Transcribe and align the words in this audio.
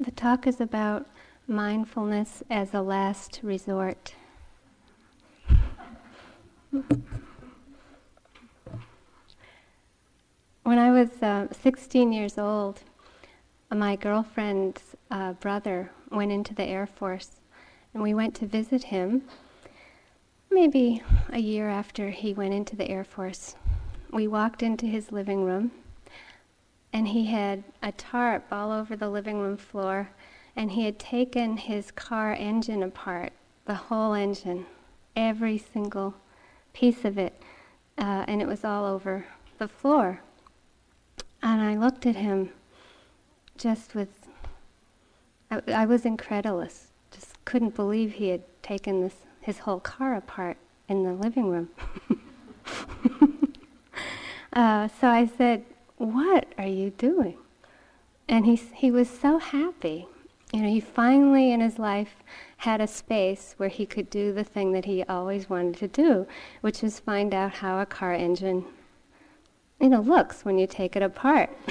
the 0.00 0.10
talk 0.10 0.46
is 0.46 0.60
about 0.60 1.06
mindfulness 1.46 2.42
as 2.50 2.74
a 2.74 2.80
last 2.80 3.40
resort. 3.42 4.14
When 10.62 10.78
I 10.78 10.90
was 10.90 11.22
uh, 11.22 11.48
16 11.52 12.12
years 12.12 12.38
old, 12.38 12.80
my 13.70 13.96
girlfriend's 13.96 14.96
uh, 15.10 15.34
brother 15.34 15.90
went 16.10 16.32
into 16.32 16.54
the 16.54 16.64
Air 16.64 16.86
Force, 16.86 17.40
and 17.92 18.02
we 18.02 18.14
went 18.14 18.34
to 18.36 18.46
visit 18.46 18.84
him 18.84 19.22
maybe 20.50 21.02
a 21.30 21.38
year 21.38 21.68
after 21.68 22.10
he 22.10 22.32
went 22.32 22.54
into 22.54 22.76
the 22.76 22.88
Air 22.88 23.04
Force. 23.04 23.56
We 24.10 24.26
walked 24.26 24.62
into 24.62 24.86
his 24.86 25.12
living 25.12 25.44
room, 25.44 25.72
and 26.94 27.08
he 27.08 27.26
had 27.26 27.64
a 27.82 27.90
tarp 27.90 28.44
all 28.52 28.70
over 28.70 28.94
the 28.94 29.10
living 29.10 29.40
room 29.40 29.56
floor, 29.56 30.08
and 30.54 30.70
he 30.70 30.84
had 30.84 30.96
taken 30.96 31.56
his 31.56 31.90
car 31.90 32.32
engine 32.32 32.84
apart, 32.84 33.32
the 33.64 33.74
whole 33.74 34.14
engine, 34.14 34.64
every 35.16 35.58
single 35.58 36.14
piece 36.72 37.04
of 37.04 37.18
it, 37.18 37.34
uh, 37.98 38.24
and 38.28 38.40
it 38.40 38.46
was 38.46 38.64
all 38.64 38.84
over 38.84 39.26
the 39.58 39.66
floor. 39.66 40.20
And 41.42 41.60
I 41.60 41.76
looked 41.76 42.06
at 42.06 42.14
him 42.14 42.50
just 43.58 43.96
with, 43.96 44.28
I, 45.50 45.62
I 45.72 45.86
was 45.86 46.06
incredulous, 46.06 46.92
just 47.10 47.44
couldn't 47.44 47.74
believe 47.74 48.12
he 48.12 48.28
had 48.28 48.42
taken 48.62 49.00
this, 49.00 49.16
his 49.40 49.58
whole 49.58 49.80
car 49.80 50.14
apart 50.14 50.58
in 50.88 51.02
the 51.02 51.12
living 51.12 51.50
room. 51.50 51.70
uh, 54.52 54.86
so 55.00 55.08
I 55.08 55.26
said, 55.26 55.64
What 55.96 56.46
are 56.58 56.66
you 56.66 56.90
doing? 56.90 57.38
And 58.28 58.46
he, 58.46 58.56
he 58.56 58.90
was 58.90 59.08
so 59.08 59.38
happy. 59.38 60.08
You 60.52 60.62
know, 60.62 60.68
he 60.68 60.80
finally 60.80 61.52
in 61.52 61.60
his 61.60 61.78
life 61.78 62.16
had 62.58 62.80
a 62.80 62.86
space 62.86 63.54
where 63.56 63.68
he 63.68 63.86
could 63.86 64.08
do 64.08 64.32
the 64.32 64.44
thing 64.44 64.72
that 64.72 64.84
he 64.84 65.02
always 65.04 65.50
wanted 65.50 65.76
to 65.78 65.88
do, 65.88 66.26
which 66.60 66.82
was 66.82 67.00
find 67.00 67.34
out 67.34 67.54
how 67.54 67.80
a 67.80 67.86
car 67.86 68.12
engine, 68.14 68.64
you 69.80 69.88
know, 69.88 70.00
looks 70.00 70.44
when 70.44 70.58
you 70.58 70.66
take 70.66 70.96
it 70.96 71.02
apart. 71.02 71.50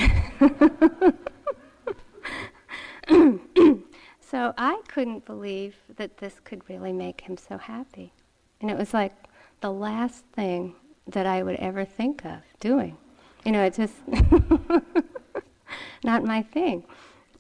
so 4.20 4.54
I 4.58 4.82
couldn't 4.88 5.26
believe 5.26 5.76
that 5.96 6.18
this 6.18 6.40
could 6.44 6.70
really 6.70 6.94
make 6.94 7.22
him 7.22 7.38
so 7.38 7.58
happy. 7.58 8.14
And 8.62 8.70
it 8.70 8.78
was 8.78 8.94
like 8.94 9.14
the 9.62 9.72
last 9.72 10.26
thing 10.34 10.76
that 11.08 11.26
I 11.26 11.44
would 11.44 11.56
ever 11.56 11.86
think 11.86 12.26
of 12.26 12.42
doing. 12.60 12.98
You 13.44 13.52
know, 13.52 13.64
it's 13.64 13.78
just 13.78 13.96
not 16.04 16.24
my 16.24 16.42
thing. 16.42 16.84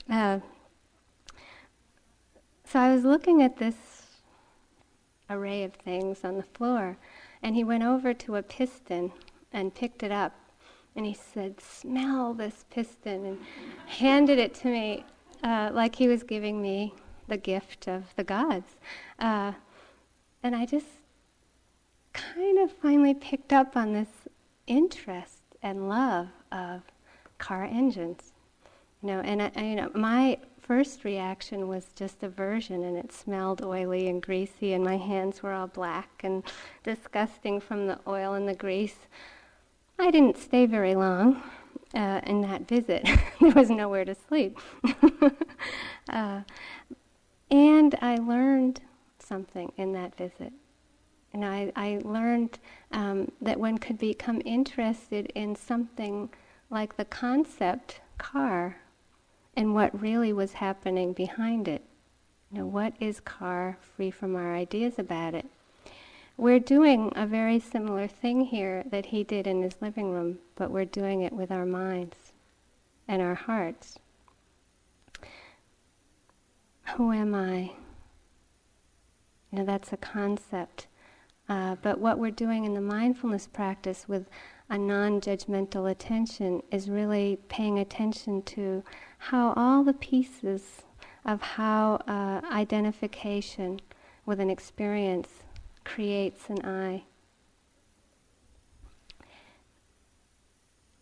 Uh, 0.09 0.39
so 2.65 2.79
I 2.79 2.93
was 2.93 3.03
looking 3.03 3.41
at 3.41 3.57
this 3.57 3.75
array 5.29 5.63
of 5.63 5.73
things 5.73 6.23
on 6.23 6.37
the 6.37 6.43
floor, 6.43 6.97
and 7.41 7.55
he 7.55 7.63
went 7.63 7.83
over 7.83 8.13
to 8.13 8.35
a 8.35 8.43
piston 8.43 9.11
and 9.51 9.73
picked 9.73 10.03
it 10.03 10.11
up 10.11 10.35
and 10.95 11.05
he 11.05 11.13
said, 11.13 11.59
Smell 11.59 12.33
this 12.33 12.65
piston, 12.69 13.25
and 13.25 13.39
handed 13.87 14.37
it 14.39 14.53
to 14.55 14.67
me 14.67 15.05
uh, 15.43 15.71
like 15.73 15.95
he 15.95 16.07
was 16.07 16.23
giving 16.23 16.61
me 16.61 16.93
the 17.27 17.37
gift 17.37 17.87
of 17.87 18.15
the 18.15 18.23
gods. 18.23 18.75
Uh, 19.17 19.53
and 20.43 20.55
I 20.55 20.65
just 20.65 20.87
kind 22.13 22.59
of 22.59 22.71
finally 22.71 23.13
picked 23.13 23.51
up 23.51 23.75
on 23.75 23.93
this 23.93 24.27
interest 24.67 25.42
and 25.63 25.89
love 25.89 26.27
of 26.51 26.81
car 27.39 27.63
engines. 27.63 28.33
You 29.01 29.07
know, 29.07 29.19
and 29.21 29.41
I, 29.41 29.51
I, 29.55 29.63
you 29.63 29.75
know, 29.75 29.91
my 29.95 30.37
first 30.59 31.03
reaction 31.03 31.67
was 31.67 31.87
just 31.95 32.23
aversion, 32.23 32.83
and 32.83 32.97
it 32.97 33.11
smelled 33.11 33.63
oily 33.63 34.07
and 34.07 34.21
greasy, 34.21 34.73
and 34.73 34.83
my 34.83 34.97
hands 34.97 35.41
were 35.41 35.51
all 35.51 35.67
black 35.67 36.21
and 36.23 36.43
disgusting 36.83 37.59
from 37.59 37.87
the 37.87 37.99
oil 38.07 38.33
and 38.33 38.47
the 38.47 38.53
grease. 38.53 39.07
I 39.99 40.11
didn't 40.11 40.37
stay 40.37 40.65
very 40.65 40.95
long 40.95 41.41
uh, 41.93 42.21
in 42.23 42.41
that 42.41 42.67
visit. 42.67 43.03
there 43.41 43.51
was 43.51 43.69
nowhere 43.69 44.05
to 44.05 44.15
sleep. 44.15 44.57
uh, 46.09 46.41
and 47.51 47.95
I 48.01 48.15
learned 48.15 48.81
something 49.19 49.71
in 49.77 49.93
that 49.93 50.15
visit. 50.15 50.53
And 51.33 51.43
I, 51.43 51.71
I 51.75 51.99
learned 52.03 52.59
um, 52.91 53.31
that 53.41 53.59
one 53.59 53.79
could 53.79 53.97
become 53.97 54.41
interested 54.45 55.31
in 55.33 55.55
something 55.55 56.29
like 56.69 56.95
the 56.95 57.05
concept 57.05 58.01
car 58.17 58.77
and 59.55 59.73
what 59.73 59.99
really 59.99 60.31
was 60.31 60.53
happening 60.53 61.13
behind 61.13 61.67
it. 61.67 61.83
You 62.51 62.59
know, 62.59 62.67
what 62.67 62.93
is 62.99 63.19
car 63.19 63.77
free 63.81 64.11
from 64.11 64.35
our 64.35 64.55
ideas 64.55 64.99
about 64.99 65.33
it? 65.33 65.45
We're 66.37 66.59
doing 66.59 67.11
a 67.15 67.27
very 67.27 67.59
similar 67.59 68.07
thing 68.07 68.45
here 68.45 68.83
that 68.89 69.07
he 69.07 69.23
did 69.23 69.45
in 69.45 69.61
his 69.61 69.75
living 69.81 70.11
room, 70.11 70.39
but 70.55 70.71
we're 70.71 70.85
doing 70.85 71.21
it 71.21 71.33
with 71.33 71.51
our 71.51 71.65
minds 71.65 72.31
and 73.07 73.21
our 73.21 73.35
hearts. 73.35 73.99
Who 76.95 77.11
am 77.11 77.35
I? 77.35 77.71
You 79.51 79.59
know, 79.59 79.65
that's 79.65 79.93
a 79.93 79.97
concept. 79.97 80.87
Uh, 81.49 81.75
but 81.81 81.99
what 81.99 82.17
we're 82.17 82.31
doing 82.31 82.65
in 82.65 82.73
the 82.73 82.81
mindfulness 82.81 83.47
practice 83.47 84.07
with 84.07 84.27
a 84.69 84.77
non 84.77 85.19
judgmental 85.19 85.89
attention 85.91 86.63
is 86.71 86.89
really 86.89 87.37
paying 87.49 87.79
attention 87.79 88.41
to 88.43 88.83
how 89.17 89.53
all 89.55 89.83
the 89.83 89.93
pieces 89.93 90.83
of 91.25 91.41
how 91.41 91.95
uh, 92.07 92.41
identification 92.51 93.79
with 94.25 94.39
an 94.39 94.49
experience 94.49 95.29
creates 95.83 96.49
an 96.49 96.65
I. 96.65 97.03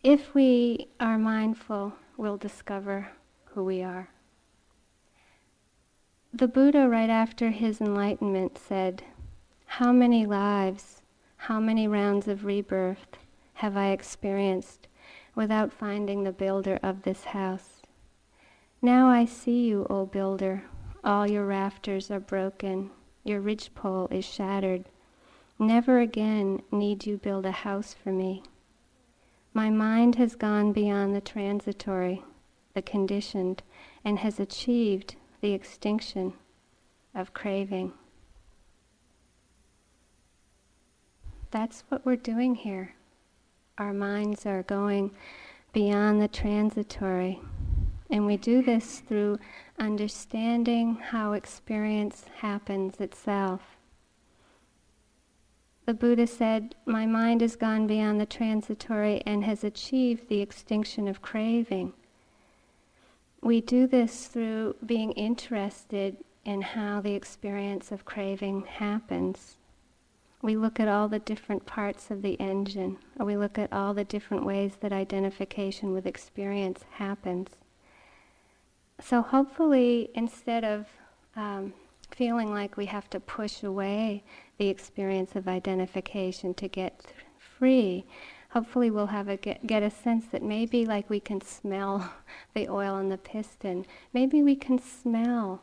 If 0.02 0.34
we 0.34 0.88
are 0.98 1.18
mindful, 1.18 1.92
we'll 2.16 2.36
discover 2.36 3.10
who 3.46 3.64
we 3.64 3.82
are. 3.82 4.08
The 6.34 6.48
Buddha, 6.48 6.88
right 6.88 7.10
after 7.10 7.50
his 7.50 7.80
enlightenment, 7.80 8.58
said, 8.58 9.04
How 9.76 9.90
many 9.90 10.26
lives, 10.26 11.00
how 11.48 11.58
many 11.58 11.88
rounds 11.88 12.28
of 12.28 12.44
rebirth 12.44 13.16
have 13.54 13.74
I 13.74 13.88
experienced 13.88 14.86
without 15.34 15.72
finding 15.72 16.24
the 16.24 16.30
builder 16.30 16.78
of 16.82 17.04
this 17.04 17.24
house? 17.24 17.80
Now 18.82 19.08
I 19.08 19.24
see 19.24 19.64
you, 19.64 19.86
O 19.88 20.04
builder. 20.04 20.64
All 21.02 21.26
your 21.26 21.46
rafters 21.46 22.10
are 22.10 22.20
broken, 22.20 22.90
your 23.24 23.40
ridgepole 23.40 24.08
is 24.10 24.26
shattered. 24.26 24.84
Never 25.58 26.00
again 26.00 26.60
need 26.70 27.06
you 27.06 27.16
build 27.16 27.46
a 27.46 27.50
house 27.50 27.94
for 27.94 28.12
me. 28.12 28.42
My 29.54 29.70
mind 29.70 30.16
has 30.16 30.36
gone 30.36 30.74
beyond 30.74 31.16
the 31.16 31.22
transitory, 31.22 32.22
the 32.74 32.82
conditioned, 32.82 33.62
and 34.04 34.18
has 34.18 34.38
achieved 34.38 35.16
the 35.40 35.54
extinction 35.54 36.34
of 37.14 37.32
craving. 37.32 37.94
That's 41.52 41.84
what 41.90 42.06
we're 42.06 42.16
doing 42.16 42.54
here. 42.54 42.94
Our 43.76 43.92
minds 43.92 44.46
are 44.46 44.62
going 44.62 45.10
beyond 45.74 46.22
the 46.22 46.28
transitory. 46.28 47.40
And 48.10 48.24
we 48.24 48.38
do 48.38 48.62
this 48.62 49.00
through 49.00 49.38
understanding 49.78 50.94
how 50.96 51.34
experience 51.34 52.24
happens 52.38 53.00
itself. 53.00 53.76
The 55.84 55.92
Buddha 55.92 56.26
said, 56.26 56.74
My 56.86 57.04
mind 57.04 57.42
has 57.42 57.56
gone 57.56 57.86
beyond 57.86 58.18
the 58.18 58.26
transitory 58.26 59.22
and 59.26 59.44
has 59.44 59.62
achieved 59.62 60.28
the 60.28 60.40
extinction 60.40 61.06
of 61.06 61.20
craving. 61.20 61.92
We 63.42 63.60
do 63.60 63.86
this 63.86 64.26
through 64.26 64.76
being 64.86 65.12
interested 65.12 66.16
in 66.46 66.62
how 66.62 67.02
the 67.02 67.12
experience 67.12 67.92
of 67.92 68.06
craving 68.06 68.62
happens. 68.62 69.58
We 70.42 70.56
look 70.56 70.80
at 70.80 70.88
all 70.88 71.08
the 71.08 71.20
different 71.20 71.66
parts 71.66 72.10
of 72.10 72.20
the 72.20 72.38
engine, 72.40 72.98
or 73.18 73.24
we 73.24 73.36
look 73.36 73.58
at 73.58 73.72
all 73.72 73.94
the 73.94 74.04
different 74.04 74.44
ways 74.44 74.72
that 74.80 74.92
identification 74.92 75.92
with 75.92 76.04
experience 76.04 76.84
happens. 76.94 77.50
So 79.00 79.22
hopefully, 79.22 80.10
instead 80.14 80.64
of 80.64 80.86
um, 81.36 81.72
feeling 82.10 82.50
like 82.50 82.76
we 82.76 82.86
have 82.86 83.08
to 83.10 83.20
push 83.20 83.62
away 83.62 84.24
the 84.58 84.68
experience 84.68 85.36
of 85.36 85.46
identification 85.46 86.54
to 86.54 86.66
get 86.66 87.12
free, 87.38 88.04
hopefully 88.50 88.90
we'll 88.90 89.06
have 89.06 89.28
a 89.28 89.36
get, 89.36 89.64
get 89.64 89.84
a 89.84 89.90
sense 89.90 90.26
that 90.32 90.42
maybe 90.42 90.84
like 90.84 91.08
we 91.08 91.20
can 91.20 91.40
smell 91.40 92.12
the 92.54 92.68
oil 92.68 92.94
on 92.94 93.10
the 93.10 93.18
piston, 93.18 93.86
maybe 94.12 94.42
we 94.42 94.56
can 94.56 94.80
smell 94.80 95.62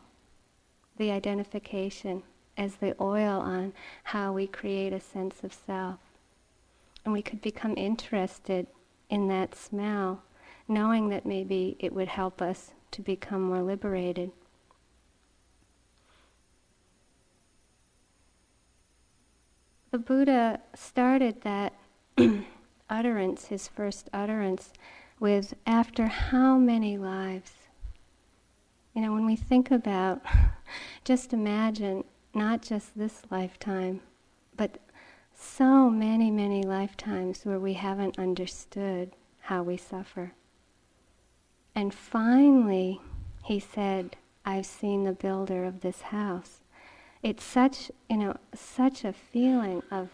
the 0.98 1.12
identification 1.12 2.24
as 2.60 2.76
the 2.76 2.94
oil 3.02 3.40
on 3.40 3.74
how 4.04 4.34
we 4.34 4.46
create 4.46 4.92
a 4.92 5.00
sense 5.00 5.44
of 5.44 5.54
self. 5.54 5.98
And 7.06 7.14
we 7.14 7.22
could 7.22 7.42
become 7.42 7.74
interested 7.78 8.68
in 9.10 9.30
that 9.30 9.56
smell, 9.56 10.22
knowing 10.68 11.08
that 11.10 11.26
maybe 11.26 11.78
it 11.80 11.94
would 11.94 12.10
help 12.10 12.42
us 12.42 12.72
to 12.92 13.02
become 13.02 13.42
more 13.44 13.62
liberated. 13.64 14.32
The 19.92 19.98
Buddha 19.98 20.60
started 20.76 21.42
that 21.42 21.74
utterance, 22.90 23.46
his 23.46 23.68
first 23.70 24.10
utterance, 24.14 24.74
with 25.20 25.54
after 25.66 26.08
how 26.08 26.58
many 26.58 26.98
lives? 26.98 27.54
You 28.94 29.02
know, 29.02 29.14
when 29.14 29.26
we 29.26 29.36
think 29.36 29.72
about, 29.72 30.22
just 31.06 31.34
imagine 31.34 32.04
not 32.34 32.62
just 32.62 32.98
this 32.98 33.22
lifetime, 33.30 34.02
but 34.56 34.78
so 35.34 35.90
many, 35.90 36.30
many 36.30 36.64
lifetimes 36.64 37.46
where 37.46 37.60
we 37.60 37.74
haven't 37.74 38.20
understood 38.20 39.12
how 39.42 39.64
we 39.64 39.78
suffer. 39.78 40.34
And 41.74 41.94
finally, 41.94 43.00
he 43.44 43.60
said, 43.60 44.18
I've 44.46 44.66
seen 44.66 45.04
the 45.04 45.14
builder 45.14 45.66
of 45.66 45.82
this 45.82 46.02
house. 46.02 46.62
It's 47.24 47.44
such, 47.44 47.92
you 48.10 48.18
know, 48.18 48.36
such 48.54 49.04
a 49.04 49.14
feeling 49.14 49.84
of 49.92 50.10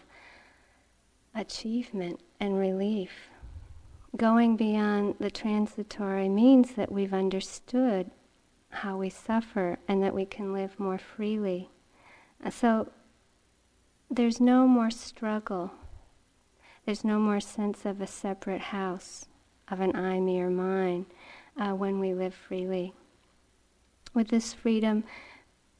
achievement 1.34 2.20
and 2.40 2.58
relief. 2.58 3.28
Going 4.16 4.56
beyond 4.56 5.16
the 5.20 5.30
transitory 5.30 6.28
means 6.28 6.72
that 6.72 6.90
we've 6.90 7.12
understood 7.12 8.10
how 8.70 8.96
we 8.96 9.10
suffer 9.10 9.78
and 9.86 10.02
that 10.02 10.14
we 10.14 10.24
can 10.24 10.52
live 10.52 10.78
more 10.80 10.98
freely. 10.98 11.68
So 12.50 12.88
there's 14.10 14.40
no 14.40 14.66
more 14.66 14.90
struggle. 14.90 15.72
There's 16.84 17.04
no 17.04 17.18
more 17.18 17.40
sense 17.40 17.84
of 17.84 18.00
a 18.00 18.06
separate 18.06 18.60
house, 18.60 19.26
of 19.68 19.80
an 19.80 19.96
I, 19.96 20.20
me, 20.20 20.40
or 20.40 20.50
mine, 20.50 21.06
uh, 21.56 21.72
when 21.72 21.98
we 21.98 22.14
live 22.14 22.34
freely. 22.34 22.94
With 24.14 24.28
this 24.28 24.52
freedom, 24.52 25.04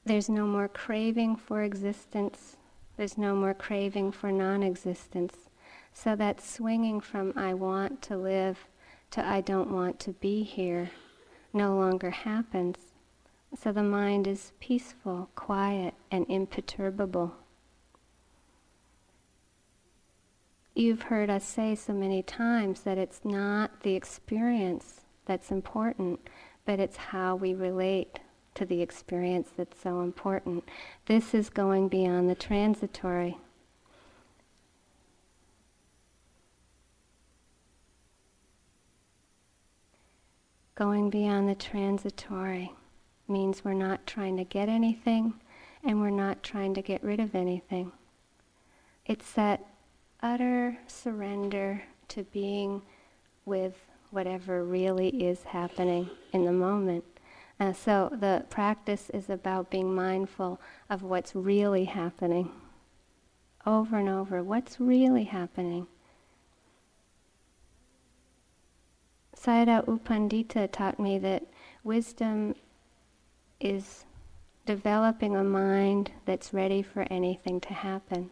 there's 0.05 0.29
no 0.29 0.47
more 0.47 0.69
craving 0.69 1.37
for 1.37 1.63
existence. 1.63 2.57
There's 2.97 3.17
no 3.17 3.35
more 3.35 3.55
craving 3.55 4.13
for 4.13 4.33
non 4.33 4.63
existence. 4.63 5.49
So 5.93 6.17
that 6.17 6.41
swinging 6.41 7.01
from 7.01 7.33
I 7.37 7.55
want 7.55 8.03
to 8.03 8.17
live 8.17 8.67
to 9.13 9.27
I 9.27 9.41
don't 9.41 9.71
want 9.71 9.99
to 10.01 10.13
be 10.13 10.43
here 10.43 10.91
no 11.53 11.77
longer 11.77 12.11
happens. 12.11 12.77
So 13.55 13.73
the 13.73 13.83
mind 13.83 14.27
is 14.27 14.53
peaceful, 14.61 15.31
quiet, 15.35 15.95
and 16.11 16.27
imperturbable. 16.29 17.35
You've 20.75 21.03
heard 21.03 21.31
us 21.31 21.45
say 21.45 21.75
so 21.75 21.95
many 21.95 22.23
times 22.23 22.83
that 22.83 22.99
it's 22.99 23.25
not 23.25 23.81
the 23.83 23.95
experience 23.95 25.03
that's 25.25 25.51
important, 25.51 26.21
but 26.67 26.81
it's 26.81 26.97
how 26.97 27.35
we 27.35 27.55
relate 27.55 28.19
to 28.57 28.67
the 28.67 28.83
experience 28.83 29.51
that's 29.57 29.81
so 29.81 30.01
important. 30.03 30.65
This 31.07 31.33
is 31.33 31.49
going 31.49 31.89
beyond 31.89 32.29
the 32.29 32.35
transitory. 32.35 33.39
Going 40.75 41.09
beyond 41.09 41.49
the 41.49 41.55
transitory 41.55 42.73
means 43.29 43.65
we're 43.65 43.73
not 43.73 44.07
trying 44.07 44.37
to 44.37 44.45
get 44.45 44.69
anything 44.69 45.35
and 45.85 46.01
we're 46.01 46.11
not 46.11 46.43
trying 46.43 46.75
to 46.75 46.83
get 46.83 47.03
rid 47.03 47.21
of 47.21 47.35
anything. 47.35 47.93
It's 49.05 49.33
that 49.33 49.65
utter 50.21 50.79
surrender 50.87 51.83
to 52.09 52.25
being 52.25 52.83
with 53.45 53.75
whatever 54.11 54.65
really 54.65 55.09
is 55.09 55.45
happening 55.45 56.11
in 56.33 56.45
the 56.45 56.53
moment. 56.53 57.05
Uh, 57.59 57.73
so 57.73 58.11
the 58.13 58.45
practice 58.51 59.11
is 59.11 59.31
about 59.31 59.71
being 59.71 59.95
mindful 59.95 60.61
of 60.91 61.03
what's 61.03 61.35
really 61.35 61.85
happening. 61.85 62.51
Over 63.65 63.99
and 63.99 64.09
over, 64.09 64.43
what's 64.43 64.79
really 64.79 65.25
happening? 65.25 65.87
Sayadaw 69.37 69.87
U 69.87 70.01
Pandita 70.05 70.71
taught 70.71 70.99
me 70.99 71.19
that 71.19 71.45
wisdom 71.85 72.55
is 73.61 74.05
developing 74.65 75.37
a 75.37 75.45
mind 75.45 76.11
that's 76.25 76.53
ready 76.53 76.83
for 76.83 77.07
anything 77.11 77.61
to 77.61 77.73
happen. 77.73 78.31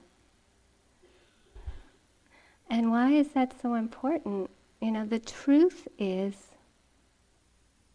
And 2.69 2.91
why 2.91 3.13
is 3.13 3.29
that 3.29 3.61
so 3.61 3.75
important? 3.75 4.51
You 4.81 4.91
know, 4.91 5.07
the 5.07 5.19
truth 5.19 5.87
is 5.99 6.35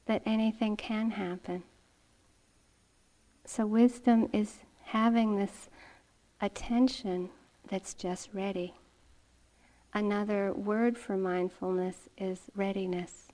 that 0.05 0.21
anything 0.25 0.77
can 0.77 1.11
happen. 1.11 1.63
So, 3.45 3.65
wisdom 3.65 4.29
is 4.31 4.59
having 4.85 5.35
this 5.35 5.69
attention 6.41 7.29
that's 7.67 7.93
just 7.93 8.29
ready. 8.33 8.73
Another 9.93 10.53
word 10.53 10.97
for 10.97 11.17
mindfulness 11.17 12.09
is 12.17 12.41
readiness. 12.55 13.28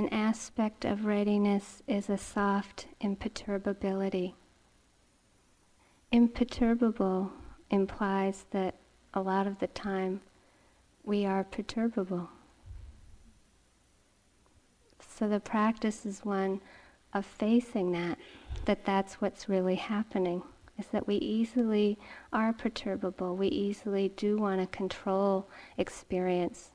An 0.00 0.08
aspect 0.14 0.86
of 0.86 1.04
readiness 1.04 1.82
is 1.86 2.08
a 2.08 2.16
soft 2.16 2.86
imperturbability. 3.02 4.34
Imperturbable 6.10 7.30
implies 7.70 8.46
that 8.52 8.76
a 9.12 9.20
lot 9.20 9.46
of 9.46 9.58
the 9.58 9.66
time 9.66 10.22
we 11.04 11.26
are 11.26 11.44
perturbable. 11.44 12.30
So 15.06 15.28
the 15.28 15.38
practice 15.38 16.06
is 16.06 16.24
one 16.24 16.62
of 17.12 17.26
facing 17.26 17.92
that, 17.92 18.16
that 18.64 18.86
that's 18.86 19.20
what's 19.20 19.50
really 19.50 19.74
happening, 19.74 20.42
is 20.78 20.86
that 20.92 21.06
we 21.06 21.16
easily 21.16 21.98
are 22.32 22.54
perturbable. 22.54 23.36
We 23.36 23.48
easily 23.48 24.08
do 24.16 24.38
want 24.38 24.62
to 24.62 24.66
control 24.66 25.50
experience 25.76 26.70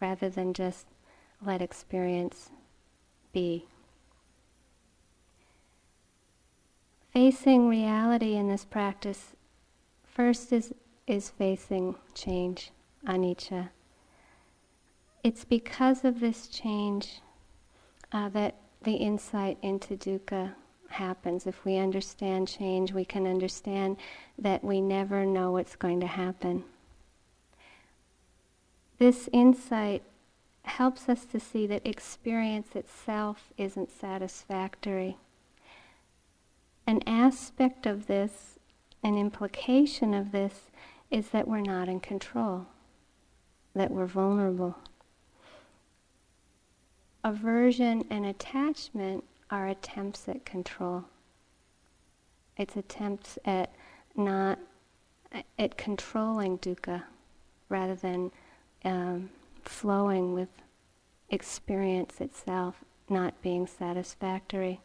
rather 0.00 0.30
than 0.30 0.54
just 0.54 0.86
let 1.44 1.60
experience 1.60 2.50
be. 3.32 3.66
Facing 7.12 7.68
reality 7.68 8.34
in 8.34 8.48
this 8.48 8.64
practice 8.64 9.34
first 10.04 10.52
is, 10.52 10.72
is 11.06 11.30
facing 11.30 11.94
change, 12.14 12.70
anicca. 13.06 13.70
It's 15.24 15.44
because 15.44 16.04
of 16.04 16.20
this 16.20 16.46
change 16.46 17.20
uh, 18.12 18.28
that 18.30 18.56
the 18.82 18.94
insight 18.94 19.58
into 19.62 19.96
dukkha 19.96 20.54
happens. 20.88 21.46
If 21.46 21.64
we 21.64 21.76
understand 21.76 22.48
change, 22.48 22.92
we 22.92 23.04
can 23.04 23.26
understand 23.26 23.96
that 24.38 24.62
we 24.64 24.80
never 24.80 25.26
know 25.26 25.52
what's 25.52 25.76
going 25.76 26.00
to 26.00 26.06
happen. 26.06 26.64
This 28.98 29.28
insight 29.32 30.02
helps 30.68 31.08
us 31.08 31.24
to 31.26 31.40
see 31.40 31.66
that 31.66 31.86
experience 31.86 32.74
itself 32.74 33.52
isn't 33.56 33.90
satisfactory. 33.90 35.16
An 36.86 37.02
aspect 37.06 37.86
of 37.86 38.06
this, 38.06 38.58
an 39.02 39.16
implication 39.16 40.14
of 40.14 40.32
this, 40.32 40.70
is 41.10 41.28
that 41.30 41.48
we're 41.48 41.60
not 41.60 41.88
in 41.88 42.00
control, 42.00 42.66
that 43.74 43.90
we're 43.90 44.06
vulnerable. 44.06 44.76
Aversion 47.24 48.04
and 48.10 48.24
attachment 48.24 49.24
are 49.50 49.68
attempts 49.68 50.28
at 50.28 50.44
control. 50.44 51.04
It's 52.56 52.76
attempts 52.76 53.38
at 53.44 53.72
not 54.16 54.58
at 55.58 55.76
controlling 55.76 56.58
dukkha 56.58 57.02
rather 57.68 57.94
than 57.94 58.32
um, 58.84 59.30
flowing 59.68 60.32
with 60.32 60.48
experience 61.30 62.20
itself 62.20 62.84
not 63.08 63.40
being 63.42 63.66
satisfactory. 63.66 64.80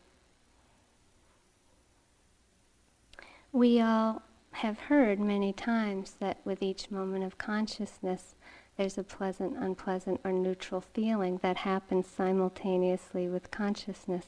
We 3.51 3.79
all 3.79 4.23
have 4.51 4.79
heard 4.79 5.19
many 5.19 5.53
times 5.53 6.15
that 6.19 6.37
with 6.43 6.61
each 6.61 6.91
moment 6.91 7.23
of 7.23 7.37
consciousness, 7.37 8.35
there's 8.77 8.97
a 8.97 9.03
pleasant, 9.03 9.57
unpleasant, 9.57 10.21
or 10.23 10.31
neutral 10.31 10.81
feeling 10.81 11.39
that 11.43 11.57
happens 11.57 12.07
simultaneously 12.07 13.27
with 13.27 13.51
consciousness. 13.51 14.25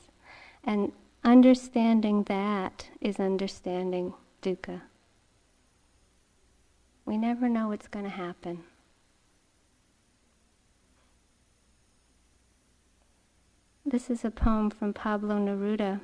And 0.64 0.92
understanding 1.24 2.24
that 2.24 2.90
is 3.02 3.20
understanding 3.20 4.14
dukkha. 4.42 4.82
We 7.06 7.18
never 7.18 7.50
know 7.50 7.70
what's 7.70 7.88
going 7.88 8.06
to 8.06 8.12
happen. 8.12 8.64
This 13.88 14.10
is 14.10 14.26
a 14.26 14.32
poem 14.32 14.72
from 14.72 14.94
Pablo 14.94 15.38
Neruda, 15.38 16.00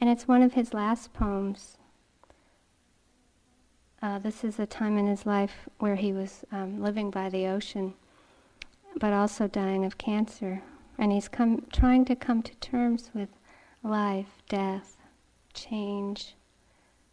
and 0.00 0.08
it's 0.08 0.28
one 0.28 0.42
of 0.42 0.52
his 0.52 0.72
last 0.72 1.12
poems. 1.12 1.76
uh, 4.00 4.18
this 4.18 4.44
is 4.44 4.58
a 4.58 4.66
time 4.66 4.96
in 4.96 5.06
his 5.06 5.26
life 5.26 5.68
where 5.78 5.96
he 5.96 6.12
was 6.12 6.44
um, 6.52 6.80
living 6.80 7.10
by 7.10 7.28
the 7.28 7.46
ocean, 7.46 7.94
but 8.96 9.12
also 9.12 9.48
dying 9.48 9.84
of 9.84 9.98
cancer. 9.98 10.62
And 10.98 11.12
he's 11.12 11.28
come, 11.28 11.66
trying 11.72 12.04
to 12.06 12.16
come 12.16 12.42
to 12.42 12.54
terms 12.56 13.10
with 13.14 13.28
life, 13.82 14.42
death, 14.48 14.96
change, 15.52 16.34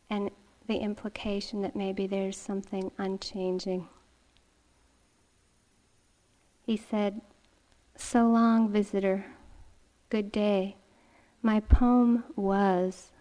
and 0.09 0.29
the 0.67 0.77
implication 0.77 1.61
that 1.61 1.75
maybe 1.75 2.07
there's 2.07 2.37
something 2.37 2.91
unchanging. 2.97 3.87
He 6.65 6.77
said, 6.77 7.21
So 7.97 8.27
long, 8.27 8.69
visitor. 8.69 9.25
Good 10.09 10.31
day. 10.31 10.75
My 11.41 11.61
poem 11.61 12.25
was 12.35 13.11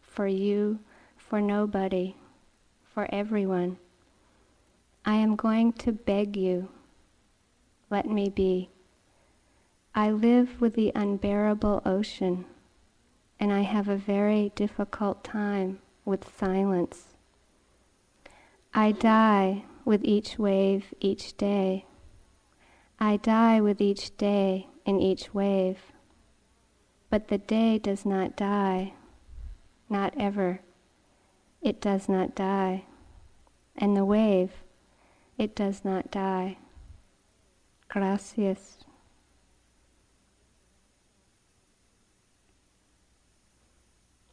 for 0.00 0.26
you, 0.26 0.78
for 1.16 1.40
nobody, 1.40 2.16
for 2.94 3.08
everyone. 3.12 3.78
I 5.04 5.14
am 5.14 5.34
going 5.34 5.72
to 5.74 5.92
beg 5.92 6.36
you, 6.36 6.68
let 7.90 8.06
me 8.06 8.28
be. 8.28 8.70
I 9.94 10.10
live 10.10 10.60
with 10.60 10.74
the 10.74 10.92
unbearable 10.94 11.82
ocean, 11.84 12.44
and 13.40 13.52
I 13.52 13.62
have 13.62 13.88
a 13.88 13.96
very 13.96 14.52
difficult 14.54 15.24
time 15.24 15.80
with 16.04 16.36
silence. 16.38 17.16
I 18.72 18.92
die 18.92 19.64
with 19.84 20.04
each 20.04 20.38
wave 20.38 20.94
each 21.00 21.36
day. 21.36 21.86
I 23.00 23.16
die 23.16 23.62
with 23.62 23.80
each 23.80 24.16
day 24.18 24.68
in 24.84 25.00
each 25.00 25.32
wave. 25.32 25.78
But 27.08 27.28
the 27.28 27.38
day 27.38 27.78
does 27.78 28.04
not 28.04 28.36
die, 28.36 28.92
not 29.88 30.12
ever. 30.18 30.60
It 31.62 31.80
does 31.80 32.08
not 32.08 32.34
die. 32.34 32.84
And 33.76 33.96
the 33.96 34.04
wave, 34.04 34.52
it 35.38 35.56
does 35.56 35.84
not 35.84 36.10
die. 36.10 36.58
Gracias. 37.88 38.84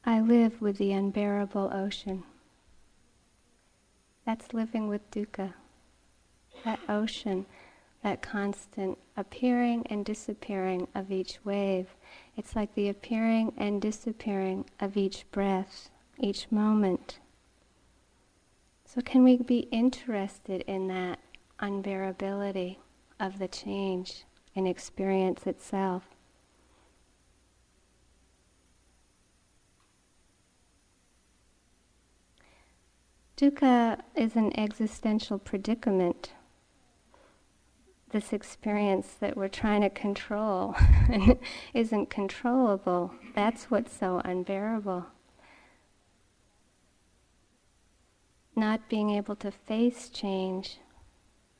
I 0.04 0.20
live 0.20 0.62
with 0.62 0.78
the 0.78 0.92
unbearable 0.92 1.72
ocean. 1.74 2.24
That's 4.26 4.54
living 4.54 4.88
with 4.88 5.10
dukkha. 5.10 5.54
That 6.64 6.80
ocean, 6.90 7.46
that 8.08 8.22
constant 8.22 8.98
appearing 9.18 9.86
and 9.90 10.06
disappearing 10.06 10.88
of 10.96 11.12
each 11.12 11.40
wave. 11.44 11.90
It's 12.38 12.56
like 12.56 12.74
the 12.74 12.88
appearing 12.88 13.52
and 13.58 13.82
disappearing 13.82 14.64
of 14.80 14.96
each 14.96 15.30
breath, 15.30 15.90
each 16.18 16.50
moment. 16.50 17.20
So, 18.86 19.02
can 19.02 19.26
we 19.26 19.36
be 19.36 19.68
interested 19.74 20.62
in 20.68 20.88
that 20.88 21.20
unbearability 21.60 22.78
of 23.20 23.40
the 23.40 23.50
change 23.50 24.24
in 24.56 24.66
experience 24.66 25.46
itself? 25.46 26.06
Dukkha 33.36 34.00
is 34.16 34.38
an 34.38 34.58
existential 34.58 35.38
predicament. 35.38 36.32
This 38.12 38.32
experience 38.32 39.16
that 39.20 39.36
we're 39.36 39.50
trying 39.50 39.82
to 39.82 39.90
control 39.90 40.76
isn't 41.74 42.10
controllable. 42.10 43.14
That's 43.36 43.66
what's 43.66 43.96
so 43.96 44.22
unbearable. 44.24 45.06
Not 48.56 48.90
being 48.90 49.12
able 49.12 49.36
to 49.38 49.52
face 49.52 50.10
change, 50.10 50.80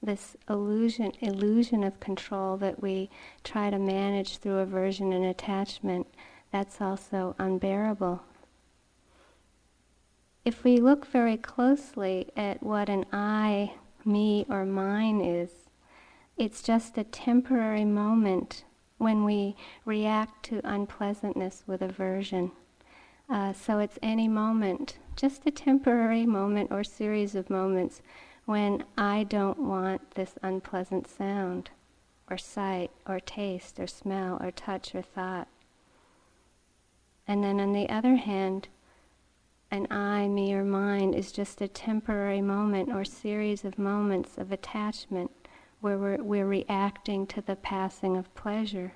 this 0.01 0.36
illusion, 0.50 1.12
illusion 1.20 1.84
of 1.84 2.00
control 2.00 2.58
that 2.58 2.82
we 2.82 3.10
try 3.44 3.70
to 3.70 3.77
manage 3.77 4.38
through 4.38 4.60
aversion 4.60 5.12
and 5.12 5.25
attachment, 5.25 6.08
that's 6.51 6.82
also 6.82 7.36
unbearable 7.38 8.24
if 10.48 10.63
we 10.63 10.77
look 10.77 11.06
very 11.06 11.36
closely 11.36 12.30
at 12.38 12.63
what 12.63 12.88
an 12.88 13.04
I, 13.12 13.74
me, 14.06 14.46
or 14.48 14.66
mine 14.66 15.20
is, 15.20 15.67
it's 16.38 16.62
just 16.62 16.98
a 16.98 17.03
temporary 17.03 17.86
moment 17.86 18.63
when 18.98 19.24
we 19.24 19.56
react 19.86 20.44
to 20.46 20.62
unpleasantness 20.63 21.63
with 21.65 21.82
aversion. 21.82 22.51
Uh, 23.29 23.53
so 23.53 23.79
it's 23.79 24.00
any 24.01 24.27
moment, 24.27 24.98
just 25.15 25.46
a 25.46 25.51
temporary 25.51 26.25
moment 26.25 26.72
or 26.72 26.84
series 26.84 27.36
of 27.36 27.50
moments 27.50 28.01
when 28.46 28.84
I 28.98 29.24
don't 29.24 29.60
want 29.60 30.12
this 30.12 30.36
unpleasant 30.41 31.08
sound, 31.08 31.70
or 32.29 32.38
sight, 32.38 32.91
or 33.06 33.20
taste, 33.20 33.79
or 33.79 33.88
smell, 33.88 34.38
or 34.41 34.51
touch, 34.51 34.96
or 34.96 35.01
thought. 35.01 35.48
And 37.27 37.44
then 37.44 37.60
on 37.60 37.74
the 37.74 37.89
other 37.89 38.15
hand, 38.15 38.70
an 39.70 39.88
I, 39.91 40.29
me, 40.29 40.53
or 40.53 40.63
mine 40.63 41.13
is 41.13 41.34
just 41.34 41.62
a 41.62 41.67
temporary 41.67 42.41
moment 42.41 42.89
or 42.89 43.03
series 43.03 43.65
of 43.65 43.77
moments 43.77 44.38
of 44.38 44.51
attachment 44.53 45.32
where 45.81 45.98
we're, 45.98 46.24
we're 46.24 46.48
reacting 46.48 47.27
to 47.27 47.41
the 47.41 47.55
passing 47.55 48.17
of 48.17 48.34
pleasure. 48.36 48.93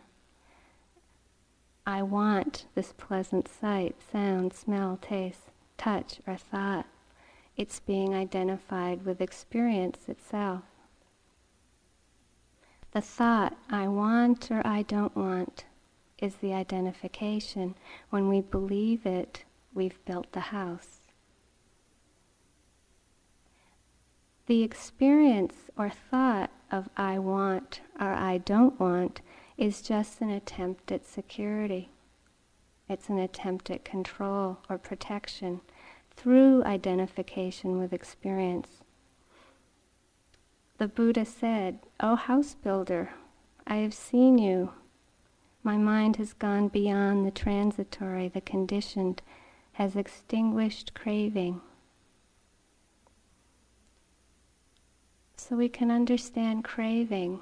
I 1.85 2.03
want 2.03 2.65
this 2.75 2.93
pleasant 2.97 3.47
sight, 3.47 3.95
sound, 4.11 4.53
smell, 4.53 4.99
taste, 5.01 5.51
touch, 5.77 6.19
or 6.27 6.37
thought. 6.37 6.85
It's 7.57 7.79
being 7.79 8.15
identified 8.15 9.05
with 9.05 9.21
experience 9.21 10.07
itself. 10.07 10.63
The 12.91 13.01
thought, 13.01 13.57
I 13.69 13.87
want 13.87 14.51
or 14.51 14.65
I 14.65 14.81
don't 14.83 15.15
want, 15.15 15.65
is 16.19 16.35
the 16.35 16.53
identification. 16.53 17.75
When 18.09 18.29
we 18.29 18.41
believe 18.41 19.05
it, 19.05 19.43
we've 19.73 20.03
built 20.05 20.31
the 20.33 20.39
house. 20.39 21.00
The 24.51 24.63
experience 24.63 25.55
or 25.77 25.89
thought 25.89 26.51
of 26.69 26.89
I 26.97 27.19
want 27.19 27.79
or 27.97 28.11
I 28.11 28.39
don't 28.39 28.77
want 28.77 29.21
is 29.57 29.81
just 29.81 30.19
an 30.19 30.29
attempt 30.29 30.91
at 30.91 31.05
security. 31.05 31.89
It's 32.89 33.07
an 33.07 33.17
attempt 33.17 33.69
at 33.69 33.85
control 33.85 34.57
or 34.69 34.77
protection 34.77 35.61
through 36.17 36.65
identification 36.65 37.79
with 37.79 37.93
experience. 37.93 38.83
The 40.79 40.89
Buddha 40.89 41.23
said, 41.23 41.79
O 42.01 42.17
house 42.17 42.53
builder, 42.53 43.11
I 43.65 43.77
have 43.77 43.93
seen 43.93 44.37
you. 44.37 44.73
My 45.63 45.77
mind 45.77 46.17
has 46.17 46.33
gone 46.33 46.67
beyond 46.67 47.25
the 47.25 47.31
transitory, 47.31 48.27
the 48.27 48.41
conditioned, 48.41 49.21
has 49.75 49.95
extinguished 49.95 50.93
craving. 50.93 51.61
So 55.43 55.55
we 55.55 55.69
can 55.69 55.89
understand 55.89 56.63
craving 56.63 57.39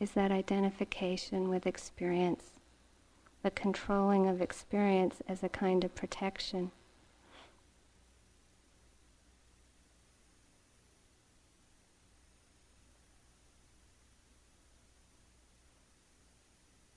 is 0.00 0.12
that 0.12 0.32
identification 0.32 1.50
with 1.50 1.66
experience, 1.66 2.52
the 3.42 3.50
controlling 3.50 4.26
of 4.26 4.40
experience 4.40 5.16
as 5.28 5.42
a 5.42 5.50
kind 5.50 5.84
of 5.84 5.94
protection. 5.94 6.70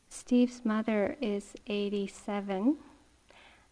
Steve's 0.09 0.63
mother 0.63 1.17
is 1.19 1.55
87 1.67 2.77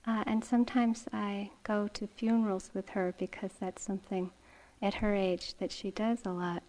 uh, 0.06 0.24
and 0.28 0.44
sometimes 0.44 1.06
I 1.14 1.52
go 1.64 1.88
to 1.88 2.06
funerals 2.06 2.72
with 2.74 2.90
her 2.90 3.16
because 3.18 3.52
that's 3.62 3.82
something 3.82 4.32
at 4.82 4.96
her 4.96 5.14
age 5.14 5.56
that 5.60 5.72
she 5.72 5.92
does 5.92 6.20
a 6.26 6.32
lot. 6.32 6.64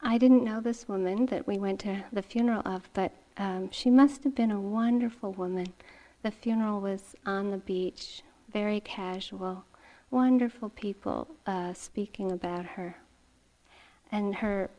I 0.00 0.18
didn't 0.18 0.44
know 0.44 0.60
this 0.60 0.86
woman 0.86 1.26
that 1.26 1.46
we 1.46 1.58
went 1.58 1.80
to 1.80 2.04
the 2.12 2.22
funeral 2.22 2.62
of, 2.64 2.88
but 2.92 3.12
um, 3.38 3.70
she 3.70 3.90
must 3.90 4.24
have 4.24 4.34
been 4.34 4.50
a 4.50 4.60
wonderful 4.60 5.32
woman. 5.32 5.66
The 6.22 6.30
funeral 6.30 6.80
was 6.80 7.14
on 7.24 7.50
the 7.50 7.58
beach, 7.58 8.22
very 8.52 8.80
casual, 8.80 9.64
wonderful 10.10 10.70
people 10.70 11.28
uh, 11.46 11.72
speaking 11.72 12.30
about 12.30 12.64
her. 12.64 12.96
And 14.12 14.36
her 14.36 14.70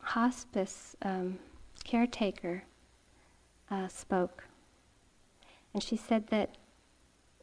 hospice 0.00 0.96
um, 1.02 1.38
caretaker 1.84 2.64
uh, 3.70 3.88
spoke. 3.88 4.44
And 5.72 5.82
she 5.82 5.96
said 5.96 6.28
that 6.28 6.56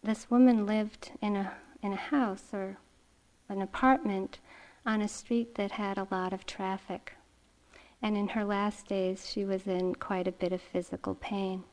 this 0.04 0.30
woman 0.30 0.66
lived 0.66 1.12
in 1.22 1.36
a, 1.36 1.54
in 1.86 1.94
a 1.94 1.96
house 1.96 2.46
or 2.52 2.78
an 3.48 3.62
apartment 3.62 4.40
on 4.86 5.02
a 5.02 5.08
street 5.08 5.56
that 5.56 5.72
had 5.72 5.98
a 5.98 6.08
lot 6.10 6.34
of 6.34 6.46
traffic. 6.46 7.14
And 8.02 8.18
in 8.18 8.30
her 8.30 8.44
last 8.44 8.88
days, 8.88 9.30
she 9.30 9.46
was 9.46 9.68
in 9.68 9.96
quite 9.96 10.28
a 10.28 10.32
bit 10.32 10.52
of 10.52 10.62
physical 10.62 11.16
pain. 11.16 11.64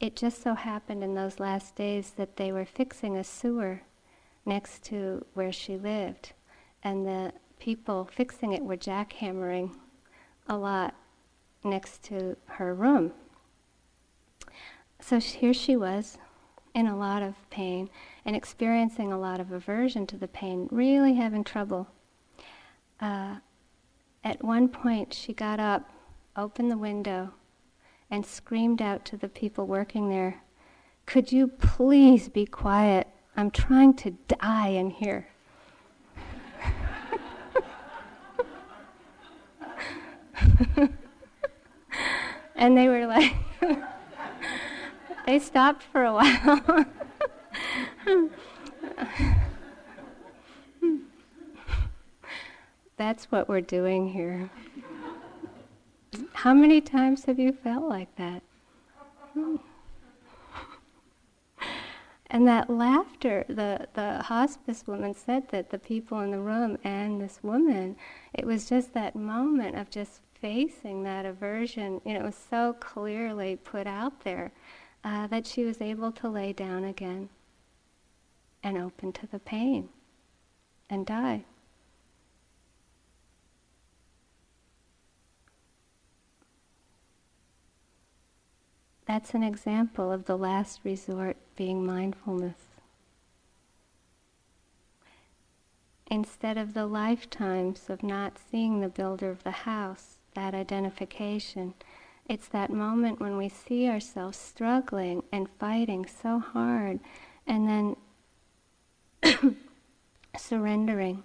it 0.00 0.16
just 0.16 0.42
so 0.42 0.54
happened 0.54 1.04
in 1.04 1.14
those 1.14 1.38
last 1.38 1.76
days 1.76 2.12
that 2.16 2.36
they 2.36 2.50
were 2.50 2.64
fixing 2.64 3.16
a 3.16 3.24
sewer 3.24 3.82
next 4.46 4.82
to 4.84 5.24
where 5.34 5.52
she 5.52 5.76
lived, 5.76 6.32
and 6.82 7.06
the 7.06 7.32
people 7.58 8.08
fixing 8.10 8.52
it 8.54 8.64
were 8.64 8.76
jackhammering 8.76 9.70
a 10.48 10.56
lot 10.56 10.94
next 11.62 12.02
to 12.02 12.34
her 12.46 12.74
room. 12.74 13.12
So 14.98 15.20
here 15.20 15.52
she 15.52 15.76
was 15.76 16.16
in 16.74 16.86
a 16.86 16.96
lot 16.96 17.22
of 17.22 17.34
pain 17.50 17.90
and 18.24 18.36
experiencing 18.36 19.12
a 19.12 19.18
lot 19.18 19.40
of 19.40 19.52
aversion 19.52 20.06
to 20.06 20.16
the 20.16 20.28
pain, 20.28 20.68
really 20.70 21.14
having 21.14 21.44
trouble. 21.44 21.88
Uh, 23.00 23.36
at 24.22 24.44
one 24.44 24.68
point, 24.68 25.14
she 25.14 25.32
got 25.32 25.58
up, 25.58 25.90
opened 26.36 26.70
the 26.70 26.78
window, 26.78 27.32
and 28.10 28.26
screamed 28.26 28.82
out 28.82 29.04
to 29.06 29.16
the 29.16 29.28
people 29.28 29.66
working 29.66 30.08
there, 30.08 30.42
Could 31.06 31.32
you 31.32 31.46
please 31.48 32.28
be 32.28 32.44
quiet? 32.46 33.08
I'm 33.36 33.50
trying 33.50 33.94
to 33.94 34.10
die 34.28 34.68
in 34.68 34.90
here. 34.90 35.28
and 42.56 42.76
they 42.76 42.88
were 42.88 43.06
like, 43.06 43.32
they 45.30 45.38
stopped 45.38 45.84
for 45.84 46.02
a 46.02 46.12
while. 46.12 46.84
That's 52.96 53.26
what 53.26 53.48
we're 53.48 53.60
doing 53.60 54.08
here. 54.08 54.50
How 56.32 56.52
many 56.52 56.80
times 56.80 57.26
have 57.26 57.38
you 57.38 57.52
felt 57.52 57.88
like 57.88 58.12
that? 58.16 58.42
And 62.26 62.48
that 62.48 62.68
laughter, 62.68 63.44
the, 63.48 63.86
the 63.94 64.22
hospice 64.22 64.82
woman 64.88 65.14
said 65.14 65.48
that 65.50 65.70
the 65.70 65.78
people 65.78 66.18
in 66.20 66.32
the 66.32 66.40
room 66.40 66.76
and 66.82 67.20
this 67.20 67.38
woman, 67.44 67.94
it 68.34 68.44
was 68.44 68.68
just 68.68 68.94
that 68.94 69.14
moment 69.14 69.76
of 69.76 69.90
just 69.90 70.22
facing 70.40 71.04
that 71.04 71.24
aversion. 71.24 72.00
You 72.04 72.14
know, 72.14 72.20
it 72.20 72.24
was 72.24 72.46
so 72.50 72.72
clearly 72.80 73.54
put 73.54 73.86
out 73.86 74.24
there 74.24 74.50
uh, 75.04 75.26
that 75.28 75.46
she 75.46 75.64
was 75.64 75.80
able 75.80 76.12
to 76.12 76.28
lay 76.28 76.52
down 76.52 76.84
again 76.84 77.28
and 78.62 78.76
open 78.76 79.12
to 79.12 79.26
the 79.26 79.38
pain 79.38 79.88
and 80.88 81.06
die. 81.06 81.44
That's 89.06 89.34
an 89.34 89.42
example 89.42 90.12
of 90.12 90.26
the 90.26 90.38
last 90.38 90.80
resort 90.84 91.36
being 91.56 91.84
mindfulness. 91.84 92.58
Instead 96.06 96.56
of 96.56 96.74
the 96.74 96.86
lifetimes 96.86 97.90
of 97.90 98.04
not 98.04 98.38
seeing 98.38 98.80
the 98.80 98.88
builder 98.88 99.30
of 99.30 99.42
the 99.42 99.50
house, 99.50 100.18
that 100.34 100.54
identification, 100.54 101.74
it's 102.30 102.46
that 102.46 102.70
moment 102.70 103.18
when 103.18 103.36
we 103.36 103.48
see 103.48 103.88
ourselves 103.88 104.38
struggling 104.38 105.24
and 105.32 105.48
fighting 105.58 106.06
so 106.06 106.38
hard 106.38 107.00
and 107.44 107.68
then 107.68 107.96
surrendering. 110.38 111.24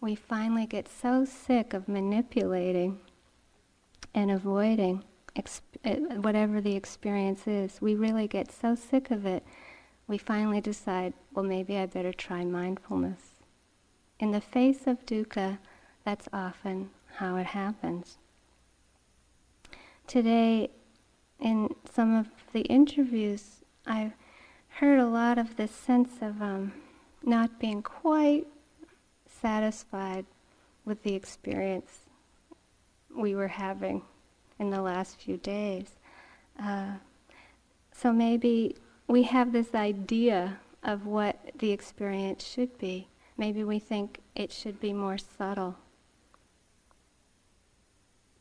We 0.00 0.14
finally 0.14 0.66
get 0.66 0.88
so 0.88 1.24
sick 1.24 1.74
of 1.74 1.88
manipulating 1.88 3.00
and 4.14 4.30
avoiding 4.30 5.02
exp- 5.34 5.62
uh, 5.84 6.20
whatever 6.20 6.60
the 6.60 6.76
experience 6.76 7.48
is. 7.48 7.82
We 7.82 7.96
really 7.96 8.28
get 8.28 8.52
so 8.52 8.76
sick 8.76 9.10
of 9.10 9.26
it, 9.26 9.44
we 10.06 10.16
finally 10.16 10.60
decide, 10.60 11.12
well, 11.34 11.44
maybe 11.44 11.76
I 11.76 11.86
better 11.86 12.12
try 12.12 12.44
mindfulness. 12.44 13.42
In 14.20 14.30
the 14.30 14.40
face 14.40 14.86
of 14.86 15.04
dukkha, 15.04 15.58
that's 16.04 16.28
often 16.32 16.90
how 17.16 17.34
it 17.34 17.46
happens. 17.46 18.18
Today, 20.08 20.70
in 21.38 21.68
some 21.92 22.16
of 22.16 22.28
the 22.54 22.62
interviews, 22.62 23.56
I've 23.86 24.14
heard 24.68 24.98
a 24.98 25.06
lot 25.06 25.36
of 25.36 25.58
this 25.58 25.70
sense 25.70 26.22
of 26.22 26.40
um, 26.40 26.72
not 27.22 27.60
being 27.60 27.82
quite 27.82 28.46
satisfied 29.28 30.24
with 30.86 31.02
the 31.02 31.14
experience 31.14 32.06
we 33.14 33.34
were 33.34 33.48
having 33.48 34.00
in 34.58 34.70
the 34.70 34.80
last 34.80 35.20
few 35.20 35.36
days. 35.36 35.90
Uh, 36.58 36.92
so 37.92 38.10
maybe 38.10 38.76
we 39.08 39.24
have 39.24 39.52
this 39.52 39.74
idea 39.74 40.58
of 40.84 41.04
what 41.04 41.38
the 41.58 41.70
experience 41.70 42.46
should 42.46 42.78
be. 42.78 43.08
Maybe 43.36 43.62
we 43.62 43.78
think 43.78 44.20
it 44.34 44.52
should 44.52 44.80
be 44.80 44.94
more 44.94 45.18
subtle 45.18 45.76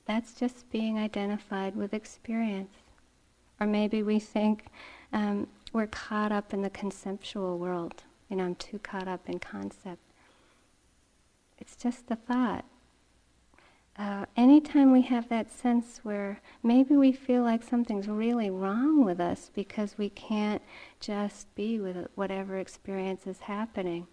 that's 0.07 0.33
just 0.33 0.69
being 0.71 0.97
identified 0.97 1.75
with 1.75 1.93
experience. 1.93 2.73
Or 3.59 3.67
maybe 3.67 4.03
we 4.03 4.19
think 4.19 4.65
um, 5.13 5.47
we're 5.73 5.87
caught 5.87 6.31
up 6.31 6.53
in 6.53 6.61
the 6.61 6.69
conceptual 6.69 7.57
world. 7.57 8.03
You 8.29 8.37
know, 8.37 8.45
I'm 8.45 8.55
too 8.55 8.79
caught 8.79 9.07
up 9.07 9.27
in 9.27 9.39
concept. 9.39 10.01
It's 11.59 11.75
just 11.75 12.07
the 12.07 12.15
thought. 12.15 12.65
Uh, 13.97 14.25
anytime 14.35 14.91
we 14.91 15.01
have 15.01 15.27
that 15.29 15.51
sense 15.51 16.01
where 16.03 16.39
maybe 16.61 16.95
we 16.95 17.11
feel 17.11 17.41
like 17.41 17.63
something's 17.63 18.07
really 18.07 18.49
wrong 18.49 19.03
with 19.03 19.19
us 19.19 19.49
because 19.55 19.97
we 19.97 20.09
can't 20.09 20.61
just 20.99 21.53
be 21.55 21.79
with 21.79 22.07
whatever 22.13 22.57
experience 22.57 23.25
is 23.25 23.39
happening, 23.39 24.05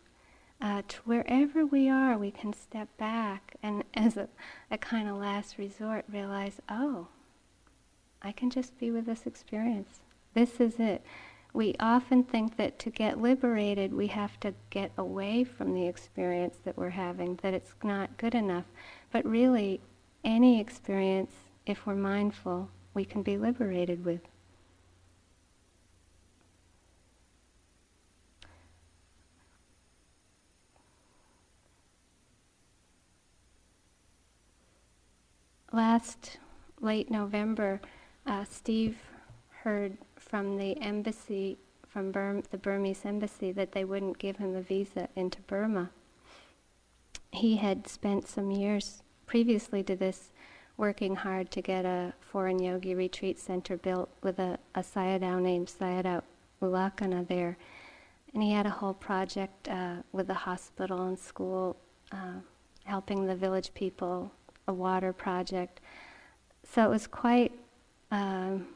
to 0.65 0.97
wherever 1.05 1.67
we 1.67 1.91
are, 1.91 2.17
we 2.17 2.31
can 2.31 2.53
step 2.55 2.89
back 2.97 3.55
and, 3.63 3.85
as 3.95 4.17
a, 4.17 4.29
a 4.71 4.79
kind 4.79 5.09
of 5.09 5.17
last 5.17 5.59
resort, 5.59 6.05
realize, 6.11 6.61
oh, 6.69 7.09
I 8.23 8.33
can 8.33 8.49
just 8.49 8.79
be 8.79 8.91
with 8.91 9.05
this 9.05 9.27
experience. 9.27 10.01
This 10.33 10.61
is 10.61 10.81
it. 10.81 11.05
We 11.53 11.77
often 11.79 12.25
think 12.25 12.57
that 12.57 12.79
to 12.81 12.91
get 12.91 13.21
liberated, 13.21 13.93
we 13.93 14.09
have 14.09 14.41
to 14.41 14.55
get 14.71 14.91
away 14.97 15.45
from 15.45 15.75
the 15.75 15.87
experience 15.87 16.57
that 16.65 16.77
we're 16.77 16.91
having, 16.91 17.39
that 17.43 17.55
it's 17.55 17.75
not 17.85 18.17
good 18.17 18.35
enough. 18.35 18.65
But 19.13 19.25
really, 19.25 19.81
any 20.25 20.59
experience, 20.61 21.33
if 21.67 21.87
we're 21.87 21.95
mindful, 21.95 22.71
we 22.95 23.05
can 23.05 23.23
be 23.23 23.37
liberated 23.37 24.05
with. 24.05 24.23
Last 35.75 36.39
late 36.81 37.11
November, 37.11 37.81
uh, 38.27 38.45
Steve 38.45 38.97
heard 39.63 39.99
from 40.17 40.57
the 40.57 40.81
embassy, 40.81 41.59
from 41.89 42.13
the 42.13 42.59
Burmese 42.59 43.05
embassy, 43.05 43.51
that 43.53 43.73
they 43.73 43.85
wouldn't 43.85 44.19
give 44.19 44.37
him 44.37 44.55
a 44.55 44.61
visa 44.61 45.09
into 45.17 45.41
Burma. 45.43 45.91
He 47.33 47.57
had 47.57 47.89
spent 47.89 48.29
some 48.29 48.51
years 48.51 49.03
previously 49.27 49.83
to 49.83 49.97
this 49.97 50.31
working 50.77 51.17
hard 51.17 51.51
to 51.51 51.63
get 51.63 51.85
a 51.85 52.13
foreign 52.21 52.61
yogi 52.61 52.95
retreat 52.95 53.39
center 53.39 53.77
built 53.77 54.11
with 54.23 54.39
a, 54.39 54.59
a 54.75 54.81
Sayadaw 54.81 55.41
named 55.41 55.69
Sayadaw 55.69 56.23
U 56.63 56.69
Lakkhana 56.69 57.27
there. 57.27 57.57
And 58.33 58.43
he 58.43 58.53
had 58.53 58.67
a 58.67 58.71
whole 58.71 58.95
project 58.95 59.69
uh, 59.69 59.97
with 60.13 60.27
the 60.27 60.35
hospital 60.35 61.07
and 61.07 61.19
school, 61.19 61.77
uh, 62.13 62.41
helping 62.85 63.27
the 63.27 63.37
village 63.37 63.73
people 63.75 64.33
a 64.67 64.73
water 64.73 65.13
project. 65.13 65.81
So 66.71 66.85
it 66.85 66.89
was 66.89 67.07
quite 67.07 67.53
um, 68.11 68.67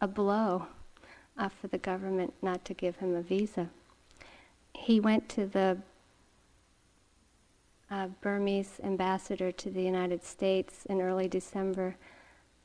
a 0.00 0.08
blow 0.08 0.66
uh, 1.38 1.48
for 1.48 1.68
the 1.68 1.78
government 1.78 2.34
not 2.42 2.64
to 2.66 2.74
give 2.74 2.96
him 2.96 3.14
a 3.14 3.22
visa. 3.22 3.68
He 4.74 5.00
went 5.00 5.28
to 5.30 5.46
the 5.46 5.78
uh, 7.90 8.08
Burmese 8.20 8.80
ambassador 8.82 9.52
to 9.52 9.70
the 9.70 9.82
United 9.82 10.24
States 10.24 10.86
in 10.86 11.00
early 11.00 11.28
December. 11.28 11.96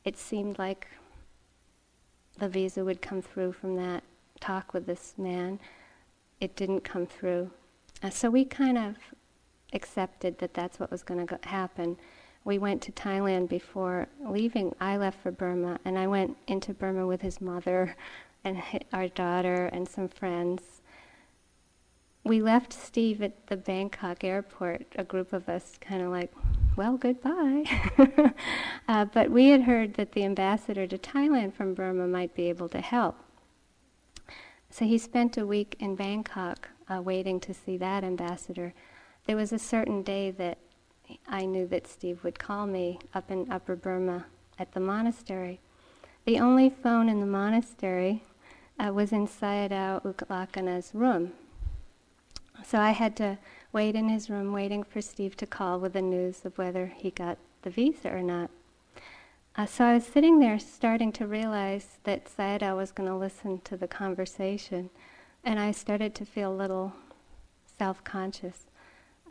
It 0.06 0.17
seemed 0.17 0.58
like 0.58 0.88
the 2.39 2.47
visa 2.47 2.84
would 2.84 3.01
come 3.01 3.21
through 3.21 3.51
from 3.53 3.75
that 3.75 4.03
talk 4.39 4.73
with 4.73 4.86
this 4.86 5.13
man. 5.17 5.60
It 6.39 6.56
didn't 6.56 6.82
come 6.82 7.06
through. 7.06 7.51
Uh, 8.01 8.10
so 8.10 8.30
we 8.30 8.45
kind 8.45 8.77
of 8.77 8.95
accepted 9.73 10.38
that 10.39 10.53
that's 10.53 10.80
what 10.80 10.91
was 10.91 11.03
going 11.03 11.25
to 11.25 11.39
happen. 11.43 11.97
We 12.43 12.58
went 12.58 12.82
to 12.84 12.91
Thailand 12.91 13.49
before 13.49 14.08
leaving. 14.25 14.73
I 14.80 14.97
left 14.97 15.21
for 15.21 15.32
Burma, 15.32 15.80
and 15.84 15.97
I 15.97 16.08
went 16.08 16.38
into 16.47 16.73
Burma 16.73 17.06
with 17.06 17.21
his 17.21 17.41
mother 17.41 17.95
and 18.43 18.62
our 18.93 19.08
daughter 19.10 19.65
and 19.73 19.88
some 19.88 20.08
friends. 20.08 20.82
We 22.23 22.41
left 22.41 22.73
Steve 22.73 23.21
at 23.21 23.47
the 23.47 23.58
Bangkok 23.58 24.23
airport, 24.23 24.86
a 24.95 25.03
group 25.03 25.34
of 25.34 25.47
us, 25.47 25.77
kind 25.80 26.01
of 26.01 26.10
like, 26.10 26.32
well, 26.75 26.97
goodbye. 26.97 27.63
uh, 28.88 29.06
but 29.06 29.32
we 29.32 29.49
had 29.49 29.62
heard 29.63 29.95
that 29.95 30.12
the 30.12 30.23
ambassador 30.23 30.86
to 30.88 30.97
Thailand 30.97 31.53
from 31.53 31.73
Burma 31.73 32.08
might 32.08 32.36
be 32.36 32.49
able 32.49 32.69
to 32.69 32.82
help. 32.82 33.17
So 34.69 34.86
he 34.86 34.97
spent 34.97 35.38
a 35.38 35.45
week 35.45 35.75
in 35.80 35.95
Bangkok 35.95 36.69
uh, 36.88 37.01
waiting 37.01 37.39
to 37.41 37.53
see 37.53 37.77
that 37.77 38.03
ambassador. 38.03 38.73
There 39.28 39.36
was 39.36 39.52
a 39.52 39.60
certain 39.60 40.04
day 40.04 40.32
that 40.32 40.58
I 41.28 41.46
knew 41.46 41.68
that 41.68 41.86
Steve 41.86 42.24
would 42.24 42.40
call 42.40 42.66
me 42.66 42.98
up 43.13 43.30
in 43.30 43.52
Upper 43.52 43.76
Burma 43.76 44.26
at 44.58 44.72
the 44.72 44.80
monastery. 44.80 45.60
The 46.24 46.40
only 46.40 46.70
phone 46.70 47.10
in 47.10 47.20
the 47.20 47.26
monastery 47.26 48.24
uh, 48.80 48.94
was 48.94 49.12
in 49.12 49.28
Sayadaw 49.28 50.06
U 50.06 50.16
Lakkhana's 50.30 50.92
room. 50.96 51.34
So 52.66 52.80
I 52.80 52.92
had 52.92 53.18
to 53.18 53.38
wait 53.74 53.96
in 53.96 54.08
his 54.08 54.30
room 54.30 54.54
waiting 54.54 54.82
for 54.82 55.02
Steve 55.02 55.36
to 55.38 55.46
call 55.46 55.78
with 55.78 55.92
the 55.92 56.02
news 56.02 56.46
of 56.46 56.58
whether 56.58 56.86
he 56.96 57.12
got 57.12 57.38
the 57.63 57.70
visa 57.70 58.10
or 58.10 58.24
not. 58.24 58.50
Uh, 59.58 59.66
so 59.66 59.84
I 59.84 59.94
was 59.96 60.06
sitting 60.06 60.40
there 60.40 60.58
starting 60.58 61.12
to 61.12 61.28
realize 61.28 61.98
that 62.06 62.34
Sayadaw 62.34 62.78
was 62.78 62.94
going 62.94 63.10
to 63.10 63.16
listen 63.16 63.60
to 63.66 63.76
the 63.76 63.90
conversation, 63.90 64.90
and 65.44 65.60
I 65.60 65.72
started 65.72 66.16
to 66.16 66.26
feel 66.26 66.50
a 66.50 66.56
little 66.56 66.94
self 67.78 68.02
conscious. 68.06 68.66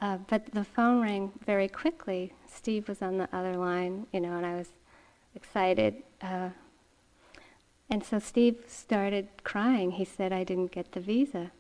Uh, 0.00 0.18
but 0.28 0.52
the 0.52 0.64
phone 0.64 1.00
rang 1.00 1.32
very 1.44 1.68
quickly. 1.68 2.32
Steve 2.46 2.88
was 2.88 3.00
on 3.00 3.18
the 3.18 3.28
other 3.32 3.56
line, 3.56 4.06
you 4.12 4.20
know, 4.20 4.36
and 4.36 4.44
I 4.44 4.54
was 4.54 4.68
excited. 5.34 6.02
Uh, 6.20 6.50
and 7.88 8.04
so 8.04 8.18
Steve 8.18 8.64
started 8.66 9.28
crying. 9.44 9.92
He 9.92 10.04
said, 10.04 10.32
I 10.32 10.44
didn't 10.44 10.72
get 10.72 10.92
the 10.92 11.00
visa. 11.00 11.52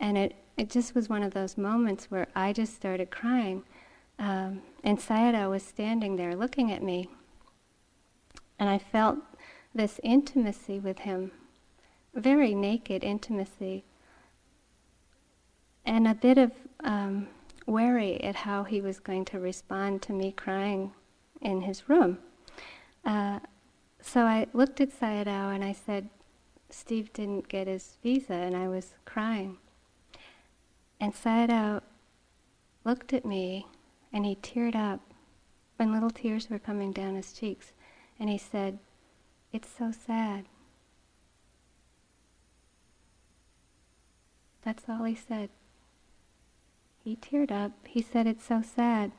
And 0.00 0.16
it, 0.16 0.34
it 0.56 0.70
just 0.70 0.94
was 0.94 1.08
one 1.08 1.22
of 1.22 1.34
those 1.34 1.58
moments 1.58 2.10
where 2.10 2.28
I 2.34 2.52
just 2.52 2.74
started 2.74 3.10
crying. 3.10 3.62
Um, 4.18 4.62
and 4.82 4.98
Sayadaw 4.98 5.50
was 5.50 5.62
standing 5.62 6.16
there 6.16 6.34
looking 6.34 6.72
at 6.72 6.82
me. 6.82 7.08
And 8.58 8.68
I 8.68 8.78
felt 8.78 9.18
this 9.74 10.00
intimacy 10.02 10.80
with 10.80 11.00
him, 11.00 11.30
very 12.14 12.54
naked 12.54 13.04
intimacy, 13.04 13.84
and 15.84 16.08
a 16.08 16.14
bit 16.14 16.38
of 16.38 16.52
um, 16.82 17.28
worry 17.68 18.22
at 18.24 18.34
how 18.34 18.64
he 18.64 18.80
was 18.80 18.98
going 18.98 19.24
to 19.26 19.38
respond 19.38 20.02
to 20.02 20.12
me 20.12 20.32
crying 20.32 20.92
in 21.40 21.60
his 21.60 21.88
room. 21.88 22.18
Uh, 23.04 23.38
so 24.00 24.22
I 24.22 24.46
looked 24.52 24.80
at 24.80 24.98
Sayadaw 24.98 25.54
and 25.54 25.64
I 25.64 25.72
said, 25.72 26.08
Steve 26.70 27.12
didn't 27.12 27.48
get 27.48 27.66
his 27.66 27.96
visa, 28.02 28.34
and 28.34 28.56
I 28.56 28.68
was 28.68 28.94
crying. 29.04 29.58
And 31.00 31.14
Sayadaw 31.14 31.80
looked 32.84 33.12
at 33.12 33.24
me 33.24 33.66
and 34.12 34.26
he 34.26 34.36
teared 34.36 34.74
up 34.74 35.00
when 35.76 35.92
little 35.92 36.10
tears 36.10 36.50
were 36.50 36.58
coming 36.58 36.92
down 36.92 37.14
his 37.14 37.32
cheeks. 37.32 37.72
And 38.18 38.28
he 38.28 38.38
said, 38.38 38.78
It's 39.52 39.68
so 39.68 39.92
sad. 39.92 40.46
That's 44.62 44.84
all 44.88 45.04
he 45.04 45.14
said. 45.14 45.50
He 47.08 47.16
teared 47.16 47.50
up. 47.50 47.72
He 47.86 48.02
said, 48.02 48.26
It's 48.26 48.44
so 48.44 48.60
sad. 48.60 49.12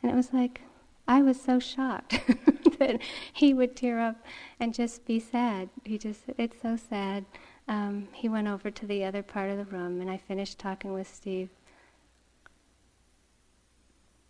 And 0.00 0.12
it 0.12 0.14
was 0.14 0.32
like, 0.32 0.60
I 1.08 1.22
was 1.22 1.40
so 1.40 1.58
shocked 1.58 2.20
that 2.78 3.00
he 3.32 3.52
would 3.52 3.74
tear 3.74 3.98
up 3.98 4.24
and 4.60 4.72
just 4.72 5.04
be 5.06 5.18
sad. 5.18 5.68
He 5.84 5.98
just, 5.98 6.24
said, 6.24 6.36
it's 6.38 6.62
so 6.62 6.76
sad. 6.76 7.24
Um, 7.66 8.06
he 8.12 8.28
went 8.28 8.46
over 8.46 8.70
to 8.70 8.86
the 8.86 9.04
other 9.04 9.24
part 9.24 9.50
of 9.50 9.56
the 9.56 9.64
room 9.64 10.00
and 10.00 10.08
I 10.08 10.18
finished 10.18 10.60
talking 10.60 10.92
with 10.92 11.12
Steve. 11.12 11.48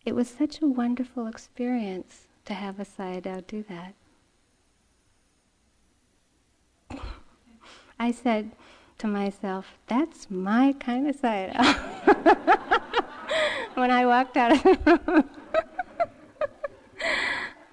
It 0.07 0.15
was 0.15 0.29
such 0.29 0.63
a 0.63 0.67
wonderful 0.67 1.27
experience 1.27 2.29
to 2.47 2.55
have 2.55 2.81
a 2.81 2.87
Sayadaw 2.87 3.47
do 3.47 3.63
that. 3.69 3.95
I 8.01 8.11
said 8.11 8.53
to 8.97 9.07
myself, 9.07 9.77
that's 9.87 10.31
my 10.31 10.73
kind 10.81 11.07
of 11.07 11.21
Sayadaw. 11.21 11.91
when 13.75 13.91
I 13.91 14.07
walked 14.07 14.37
out 14.37 14.53
of 14.53 14.63
the 14.63 15.25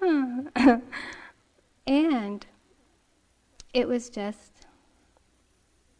room. 0.00 0.82
and 1.86 2.46
it 3.72 3.86
was 3.88 4.08
just 4.10 4.66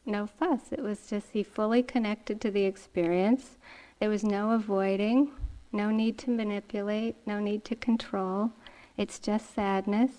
no 0.07 0.27
fuss. 0.27 0.73
It 0.73 0.83
was 0.83 1.09
just 1.09 1.31
he 1.33 1.43
fully 1.43 1.83
connected 1.83 2.41
to 2.41 2.51
the 2.51 2.65
experience. 2.65 3.59
There 4.01 4.11
was 4.11 4.25
no 4.25 4.53
avoiding, 4.53 5.31
no 5.73 5.91
need 5.91 6.19
to 6.19 6.31
manipulate, 6.31 7.17
no 7.27 7.39
need 7.39 7.65
to 7.67 7.77
control. 7.77 8.53
It's 8.97 9.19
just 9.19 9.55
sadness, 9.55 10.13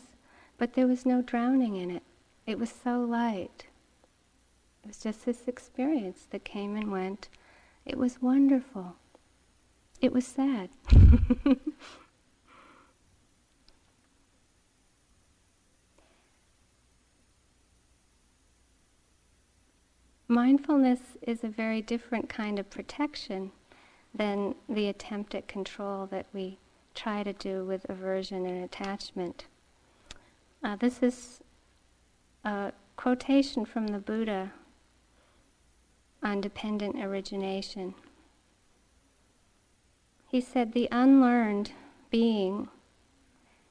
but 0.57 0.73
there 0.73 0.87
was 0.87 1.05
no 1.05 1.21
drowning 1.21 1.75
in 1.75 1.91
it. 1.91 2.03
It 2.45 2.59
was 2.59 2.71
so 2.71 3.01
light. 3.01 3.65
It 4.83 4.87
was 4.87 4.99
just 4.99 5.25
this 5.25 5.47
experience 5.47 6.27
that 6.31 6.43
came 6.43 6.75
and 6.75 6.91
went. 6.91 7.29
It 7.85 7.97
was 7.97 8.21
wonderful. 8.21 8.95
It 9.99 10.13
was 10.13 10.25
sad. 10.25 10.69
Mindfulness 20.27 20.99
is 21.21 21.43
a 21.43 21.49
very 21.49 21.81
different 21.81 22.29
kind 22.29 22.57
of 22.57 22.69
protection 22.69 23.51
than 24.13 24.55
the 24.69 24.87
attempt 24.87 25.35
at 25.35 25.47
control 25.47 26.05
that 26.07 26.25
we 26.33 26.57
try 26.95 27.23
to 27.23 27.33
do 27.33 27.65
with 27.65 27.89
aversion 27.89 28.45
and 28.45 28.63
attachment. 28.63 29.45
Uh, 30.63 30.75
this 30.75 31.01
is 31.01 31.41
a 32.45 32.71
quotation 32.95 33.65
from 33.65 33.87
the 33.87 33.99
Buddha 33.99 34.53
on 36.23 36.41
dependent 36.41 37.03
origination. 37.03 37.93
He 40.27 40.39
said, 40.39 40.73
The 40.73 40.87
unlearned 40.91 41.71
being 42.09 42.69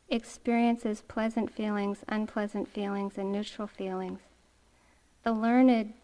experiences 0.08 1.02
pleasant 1.06 1.54
feelings, 1.54 2.04
unpleasant 2.08 2.68
feelings, 2.68 3.16
and 3.16 3.32
neutral 3.32 3.68
feelings. 3.68 4.20
The 5.22 5.32
learned 5.32 5.94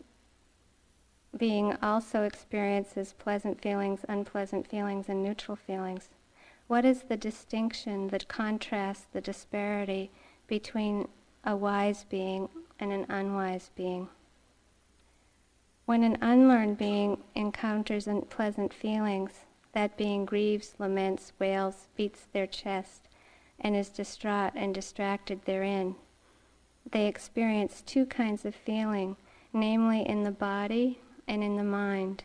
being 1.36 1.76
also 1.82 2.22
experiences 2.22 3.14
pleasant 3.18 3.60
feelings, 3.60 4.04
unpleasant 4.08 4.68
feelings, 4.68 5.08
and 5.08 5.22
neutral 5.22 5.56
feelings. 5.56 6.08
What 6.66 6.84
is 6.84 7.02
the 7.02 7.16
distinction, 7.16 8.08
the 8.08 8.20
contrast, 8.20 9.12
the 9.12 9.20
disparity 9.20 10.10
between 10.46 11.08
a 11.44 11.56
wise 11.56 12.04
being 12.04 12.48
and 12.78 12.92
an 12.92 13.06
unwise 13.08 13.70
being? 13.74 14.08
When 15.86 16.02
an 16.02 16.18
unlearned 16.20 16.78
being 16.78 17.22
encounters 17.36 18.08
unpleasant 18.08 18.74
feelings, 18.74 19.44
that 19.72 19.96
being 19.96 20.24
grieves, 20.24 20.74
laments, 20.80 21.32
wails, 21.38 21.86
beats 21.96 22.26
their 22.32 22.48
chest, 22.48 23.08
and 23.60 23.76
is 23.76 23.88
distraught 23.88 24.52
and 24.56 24.74
distracted 24.74 25.44
therein. 25.44 25.94
They 26.90 27.06
experience 27.06 27.82
two 27.82 28.04
kinds 28.04 28.44
of 28.44 28.56
feeling, 28.56 29.16
namely 29.52 30.02
in 30.02 30.24
the 30.24 30.32
body 30.32 30.98
and 31.28 31.44
in 31.44 31.56
the 31.56 31.62
mind. 31.62 32.24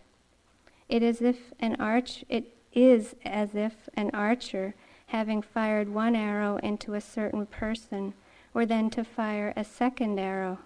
It 0.90 1.04
is 1.04 1.22
if 1.22 1.54
an 1.60 1.76
arch 1.80 2.26
it 2.30 2.58
is 2.74 3.16
as 3.24 3.54
if 3.54 3.88
an 3.94 4.10
archer 4.12 4.74
having 5.08 5.44
fired 5.44 5.90
one 5.90 6.16
arrow 6.16 6.58
into 6.58 6.96
a 6.96 7.02
certain 7.02 7.46
person 7.46 8.16
were 8.56 8.66
then 8.66 8.90
to 8.90 9.04
fire 9.04 9.54
a 9.56 9.64
second 9.64 10.18
arrow. 10.20 10.58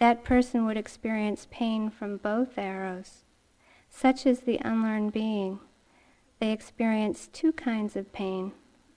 That 0.00 0.24
person 0.24 0.64
would 0.64 0.78
experience 0.78 1.46
pain 1.50 1.90
from 1.90 2.16
both 2.16 2.56
arrows. 2.56 3.24
Such 3.90 4.24
is 4.24 4.40
the 4.40 4.58
unlearned 4.64 5.12
being. 5.12 5.60
They 6.38 6.52
experience 6.52 7.28
two 7.30 7.52
kinds 7.52 7.96
of 7.96 8.10
pain 8.10 8.52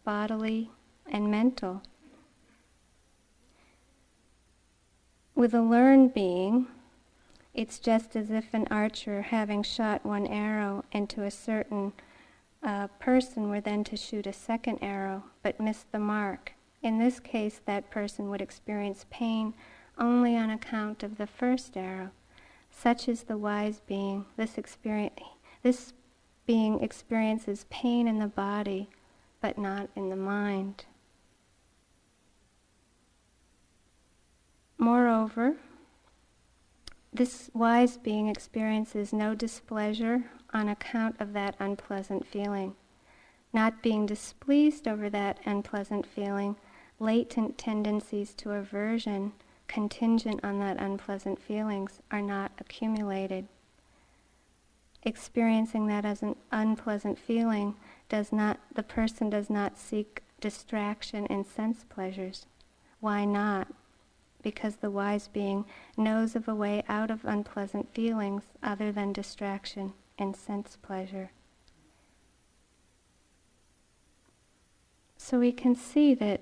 bodily 0.05 0.71
and 1.05 1.29
mental. 1.29 1.83
With 5.35 5.53
a 5.53 5.61
learned 5.61 6.13
being, 6.13 6.67
it's 7.53 7.79
just 7.79 8.15
as 8.15 8.31
if 8.31 8.53
an 8.53 8.67
archer, 8.71 9.23
having 9.23 9.61
shot 9.61 10.05
one 10.05 10.25
arrow 10.25 10.85
into 10.93 11.23
a 11.23 11.31
certain 11.31 11.91
uh, 12.63 12.87
person, 12.99 13.49
were 13.49 13.59
then 13.59 13.83
to 13.85 13.97
shoot 13.97 14.25
a 14.25 14.31
second 14.31 14.79
arrow 14.81 15.25
but 15.41 15.59
miss 15.59 15.85
the 15.91 15.99
mark. 15.99 16.53
In 16.81 16.97
this 16.97 17.19
case, 17.19 17.59
that 17.65 17.91
person 17.91 18.29
would 18.29 18.41
experience 18.41 19.05
pain 19.09 19.53
only 19.97 20.35
on 20.35 20.49
account 20.49 21.03
of 21.03 21.17
the 21.17 21.27
first 21.27 21.75
arrow. 21.77 22.11
Such 22.71 23.07
is 23.07 23.23
the 23.23 23.37
wise 23.37 23.81
being. 23.85 24.25
This 24.37 24.57
experience, 24.57 25.19
this 25.61 25.93
being 26.45 26.81
experiences 26.83 27.65
pain 27.69 28.07
in 28.07 28.19
the 28.19 28.27
body, 28.27 28.89
but 29.41 29.57
not 29.57 29.89
in 29.95 30.09
the 30.09 30.15
mind. 30.15 30.85
Moreover, 34.77 35.55
this 37.13 37.49
wise 37.53 37.97
being 37.97 38.27
experiences 38.27 39.13
no 39.13 39.35
displeasure 39.35 40.25
on 40.53 40.67
account 40.67 41.15
of 41.21 41.33
that 41.33 41.55
unpleasant 41.59 42.25
feeling. 42.27 42.75
not 43.53 43.83
being 43.83 44.05
displeased 44.07 44.87
over 44.87 45.09
that 45.11 45.39
unpleasant 45.45 46.05
feeling, 46.07 46.55
latent 46.99 47.57
tendencies 47.57 48.33
to 48.33 48.51
aversion 48.51 49.31
contingent 49.67 50.39
on 50.43 50.59
that 50.59 50.77
unpleasant 50.77 51.41
feelings 51.41 52.01
are 52.11 52.21
not 52.21 52.51
accumulated. 52.59 53.47
Experiencing 55.03 55.87
that 55.87 56.05
as 56.05 56.21
an 56.21 56.35
unpleasant 56.51 57.19
feeling 57.19 57.75
does 58.07 58.31
not, 58.31 58.59
the 58.73 58.83
person 58.83 59.29
does 59.29 59.49
not 59.49 59.77
seek 59.77 60.23
distraction 60.39 61.25
in 61.25 61.43
sense 61.43 61.85
pleasures. 61.89 62.45
Why 62.99 63.25
not? 63.25 63.67
Because 64.41 64.77
the 64.77 64.91
wise 64.91 65.27
being 65.27 65.65
knows 65.97 66.35
of 66.35 66.47
a 66.47 66.55
way 66.55 66.83
out 66.87 67.11
of 67.11 67.25
unpleasant 67.25 67.93
feelings 67.93 68.43
other 68.61 68.91
than 68.91 69.13
distraction 69.13 69.93
in 70.17 70.33
sense 70.33 70.77
pleasure. 70.81 71.31
So 75.17 75.39
we 75.39 75.51
can 75.51 75.75
see 75.75 76.13
that 76.15 76.41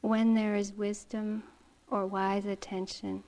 when 0.00 0.34
there 0.34 0.56
is 0.56 0.72
wisdom 0.72 1.44
or 1.92 2.06
wise 2.06 2.46
attention, 2.46 3.22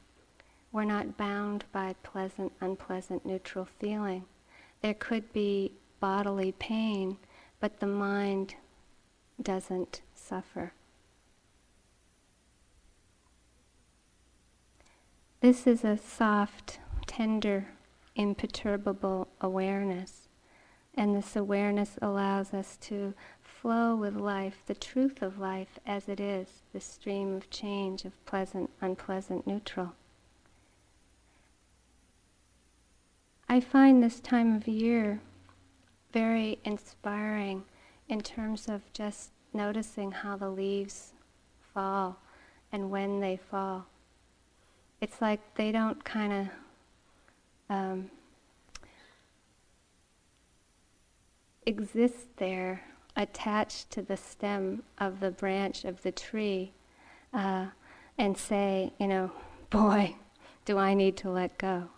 we're 0.72 0.85
not 0.85 1.18
bound 1.18 1.64
by 1.70 1.94
pleasant, 2.03 2.50
unpleasant, 2.62 3.24
neutral 3.27 3.66
feeling. 3.79 4.24
There 4.81 4.94
could 4.94 5.33
be 5.35 5.72
bodily 6.00 6.53
pain, 6.53 7.18
but 7.61 7.79
the 7.79 7.87
mind 7.87 8.55
doesn't 9.40 10.00
suffer. 10.14 10.72
This 15.40 15.66
is 15.66 15.85
a 15.85 15.98
soft, 15.98 16.79
tender, 17.07 17.68
imperturbable 18.16 19.29
awareness. 19.42 20.29
And 20.94 21.14
this 21.14 21.37
awareness 21.37 21.98
allows 22.00 22.55
us 22.55 22.79
to 22.83 23.12
flow 23.64 23.96
with 23.96 24.14
life, 24.14 24.59
the 24.66 24.74
truth 24.74 25.22
of 25.22 25.38
life 25.38 25.79
as 25.87 26.07
it 26.07 26.20
is, 26.20 26.48
the 26.74 26.81
stream 26.81 27.35
of 27.35 27.48
change 27.48 28.05
of 28.05 28.12
pleasant, 28.27 28.68
unpleasant, 28.83 29.46
neutral. 29.46 29.94
I 33.48 33.61
find 33.61 34.03
this 34.03 34.20
time 34.20 34.55
of 34.55 34.68
year 34.68 35.22
very 36.12 36.59
inspiring 36.62 37.64
in 38.07 38.20
terms 38.20 38.68
of 38.68 38.83
just 38.92 39.31
noticing 39.55 40.12
how 40.12 40.37
the 40.37 40.50
leaves 40.50 41.14
fall 41.72 42.18
and 42.70 42.90
when 42.90 43.20
they 43.20 43.38
fall. 43.38 43.87
It's 45.00 45.22
like 45.22 45.40
they 45.55 45.72
don't 45.72 46.05
kind 46.05 46.50
of 47.70 47.74
um, 47.74 48.11
exist 51.64 52.27
there 52.37 52.83
attached 53.16 53.90
to 53.90 54.03
the 54.03 54.16
stem 54.16 54.83
of 54.98 55.20
the 55.20 55.31
branch 55.31 55.85
of 55.85 56.03
the 56.03 56.12
tree 56.12 56.72
uh, 57.33 57.66
and 58.18 58.37
say, 58.37 58.92
you 58.98 59.07
know, 59.07 59.31
boy, 59.70 60.16
do 60.64 60.79
I 60.79 60.94
need 60.94 61.16
to 61.18 61.31
let 61.31 61.59
go 61.59 61.88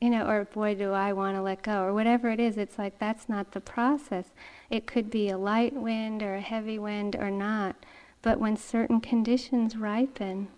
you 0.00 0.08
know, 0.08 0.26
or 0.26 0.46
boy, 0.46 0.74
do 0.74 0.92
I 0.92 1.12
want 1.12 1.36
to 1.36 1.42
let 1.42 1.62
go, 1.62 1.82
or 1.82 1.92
whatever 1.92 2.30
it 2.30 2.40
is, 2.40 2.56
it's 2.56 2.78
like 2.78 2.98
that's 2.98 3.28
not 3.28 3.52
the 3.52 3.60
process. 3.60 4.30
It 4.70 4.86
could 4.86 5.10
be 5.10 5.28
a 5.28 5.36
light 5.36 5.74
wind 5.74 6.22
or 6.22 6.34
a 6.34 6.40
heavy 6.40 6.78
wind 6.78 7.14
or 7.16 7.30
not, 7.30 7.76
but 8.22 8.40
when 8.40 8.56
certain 8.56 9.00
conditions 9.00 9.76
ripen, 9.76 10.48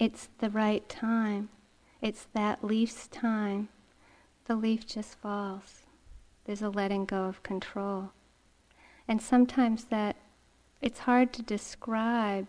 it's 0.00 0.28
the 0.38 0.50
right 0.50 0.86
time. 0.88 1.48
It's 2.02 2.26
that 2.34 2.64
leaf's 2.64 3.06
time. 3.06 3.68
The 4.46 4.56
leaf 4.56 4.84
just 4.84 5.16
falls. 5.18 5.83
There's 6.44 6.62
a 6.62 6.68
letting 6.68 7.04
go 7.04 7.24
of 7.24 7.42
control. 7.42 8.10
And 9.08 9.20
sometimes 9.20 9.84
that, 9.84 10.16
it's 10.80 11.00
hard 11.00 11.32
to 11.34 11.42
describe 11.42 12.46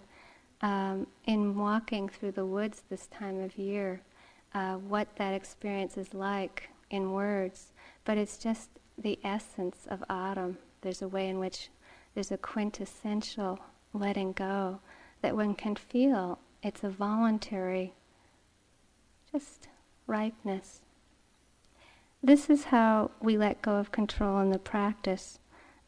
um, 0.62 1.08
in 1.26 1.56
walking 1.56 2.10
through 2.10 2.32
the 2.32 2.46
woods 2.46 2.84
this 2.90 3.08
time 3.08 3.40
of 3.42 3.58
year 3.58 4.02
uh, 4.54 4.76
what 4.76 5.08
that 5.18 5.34
experience 5.34 5.98
is 5.98 6.14
like 6.14 6.70
in 6.90 7.12
words, 7.12 7.74
but 8.06 8.18
it's 8.18 8.38
just 8.38 8.70
the 8.98 9.20
essence 9.24 9.86
of 9.90 10.04
autumn. 10.10 10.58
There's 10.82 11.02
a 11.02 11.08
way 11.08 11.28
in 11.28 11.40
which 11.40 11.70
there's 12.14 12.32
a 12.32 12.38
quintessential 12.38 13.60
letting 13.94 14.32
go 14.32 14.80
that 15.22 15.36
one 15.36 15.56
can 15.56 15.76
feel. 15.76 16.40
It's 16.64 16.84
a 16.84 16.90
voluntary, 16.90 17.94
just 19.32 19.68
ripeness. 20.08 20.82
This 22.26 22.50
is 22.50 22.64
how 22.64 23.12
we 23.22 23.38
let 23.38 23.62
go 23.62 23.76
of 23.76 23.92
control 23.92 24.40
in 24.40 24.50
the 24.50 24.58
practice. 24.58 25.38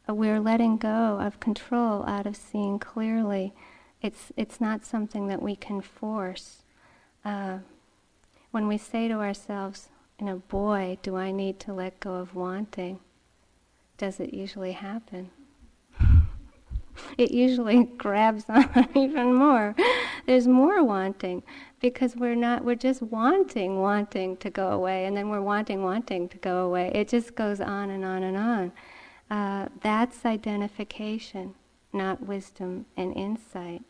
Uh, 0.08 0.14
we're 0.14 0.38
letting 0.38 0.76
go 0.76 1.18
of 1.20 1.40
control 1.40 2.06
out 2.06 2.26
of 2.26 2.36
seeing 2.36 2.78
clearly. 2.78 3.52
It's, 4.02 4.30
it's 4.36 4.60
not 4.60 4.84
something 4.84 5.26
that 5.26 5.42
we 5.42 5.56
can 5.56 5.80
force. 5.80 6.62
Uh, 7.24 7.58
when 8.52 8.68
we 8.68 8.78
say 8.78 9.08
to 9.08 9.14
ourselves, 9.14 9.88
you 10.20 10.26
know, 10.26 10.42
boy, 10.46 10.98
do 11.02 11.16
I 11.16 11.32
need 11.32 11.58
to 11.58 11.72
let 11.72 11.98
go 11.98 12.14
of 12.14 12.36
wanting, 12.36 13.00
does 13.96 14.20
it 14.20 14.32
usually 14.32 14.72
happen? 14.72 15.30
it 17.18 17.30
usually 17.30 17.84
grabs 17.84 18.44
on 18.48 18.88
even 18.94 19.34
more. 19.34 19.74
There's 20.26 20.46
more 20.46 20.82
wanting 20.84 21.42
because 21.80 22.16
we're 22.16 22.34
not, 22.34 22.64
we're 22.64 22.74
just 22.74 23.02
wanting, 23.02 23.80
wanting 23.80 24.36
to 24.38 24.50
go 24.50 24.70
away, 24.70 25.06
and 25.06 25.16
then 25.16 25.28
we're 25.28 25.40
wanting, 25.40 25.82
wanting 25.82 26.28
to 26.28 26.36
go 26.38 26.66
away. 26.66 26.90
It 26.94 27.08
just 27.08 27.34
goes 27.34 27.60
on 27.60 27.90
and 27.90 28.04
on 28.04 28.22
and 28.22 28.36
on. 28.36 28.72
Uh, 29.30 29.68
that's 29.82 30.24
identification, 30.24 31.54
not 31.92 32.22
wisdom 32.22 32.86
and 32.96 33.14
insight. 33.16 33.82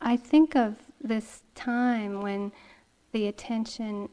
I 0.00 0.18
think 0.18 0.54
of 0.54 0.76
this 1.00 1.42
time 1.54 2.20
when 2.20 2.52
the 3.12 3.26
attention 3.26 4.10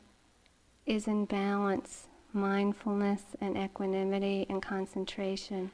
is 0.85 1.05
in 1.05 1.25
balance, 1.25 2.07
mindfulness 2.33 3.23
and 3.39 3.57
equanimity 3.57 4.45
and 4.49 4.61
concentration 4.61 5.71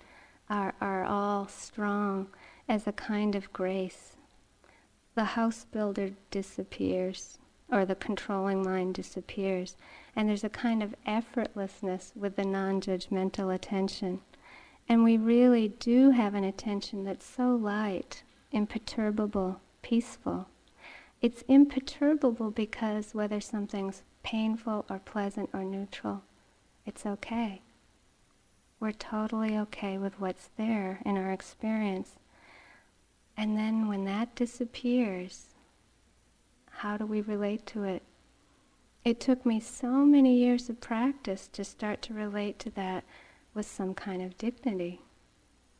are, 0.49 0.73
are 0.81 1.03
all 1.03 1.47
strong 1.47 2.27
as 2.67 2.87
a 2.87 2.91
kind 2.91 3.35
of 3.35 3.51
grace. 3.53 4.15
The 5.15 5.25
house 5.25 5.65
builder 5.71 6.11
disappears, 6.31 7.39
or 7.71 7.85
the 7.85 7.95
controlling 7.95 8.63
mind 8.63 8.93
disappears, 8.95 9.75
and 10.15 10.29
there's 10.29 10.43
a 10.43 10.49
kind 10.49 10.83
of 10.83 10.95
effortlessness 11.07 12.15
with 12.15 12.35
the 12.35 12.45
non 12.45 12.81
judgmental 12.81 13.53
attention. 13.53 14.21
And 14.89 15.03
we 15.03 15.17
really 15.17 15.69
do 15.69 16.11
have 16.11 16.33
an 16.33 16.43
attention 16.43 17.03
that's 17.03 17.25
so 17.25 17.55
light, 17.55 18.23
imperturbable, 18.51 19.59
peaceful. 19.81 20.47
It's 21.21 21.43
imperturbable 21.47 22.51
because 22.51 23.15
whether 23.15 23.41
something's 23.41 24.03
painful 24.23 24.85
or 24.89 24.99
pleasant 24.99 25.49
or 25.51 25.63
neutral, 25.63 26.23
it's 26.88 27.06
okay. 27.06 27.62
We're 28.80 28.93
totally 28.93 29.58
okay 29.58 29.97
with 29.97 30.19
what's 30.19 30.50
there 30.58 31.02
in 31.06 31.17
our 31.17 31.32
experience. 31.32 32.15
And 33.36 33.58
then 33.58 33.88
when 33.88 34.06
that 34.06 34.36
disappears, 34.36 35.50
how 36.71 36.95
do 36.95 37.06
we 37.06 37.21
relate 37.21 37.65
to 37.67 37.84
it? 37.84 38.04
It 39.04 39.19
took 39.19 39.45
me 39.45 39.60
so 39.60 40.06
many 40.06 40.38
years 40.38 40.69
of 40.69 40.80
practice 40.80 41.50
to 41.50 41.63
start 41.63 42.02
to 42.04 42.13
relate 42.13 42.58
to 42.60 42.69
that 42.71 43.04
with 43.54 43.65
some 43.65 43.93
kind 43.93 44.21
of 44.21 44.38
dignity. 44.38 45.02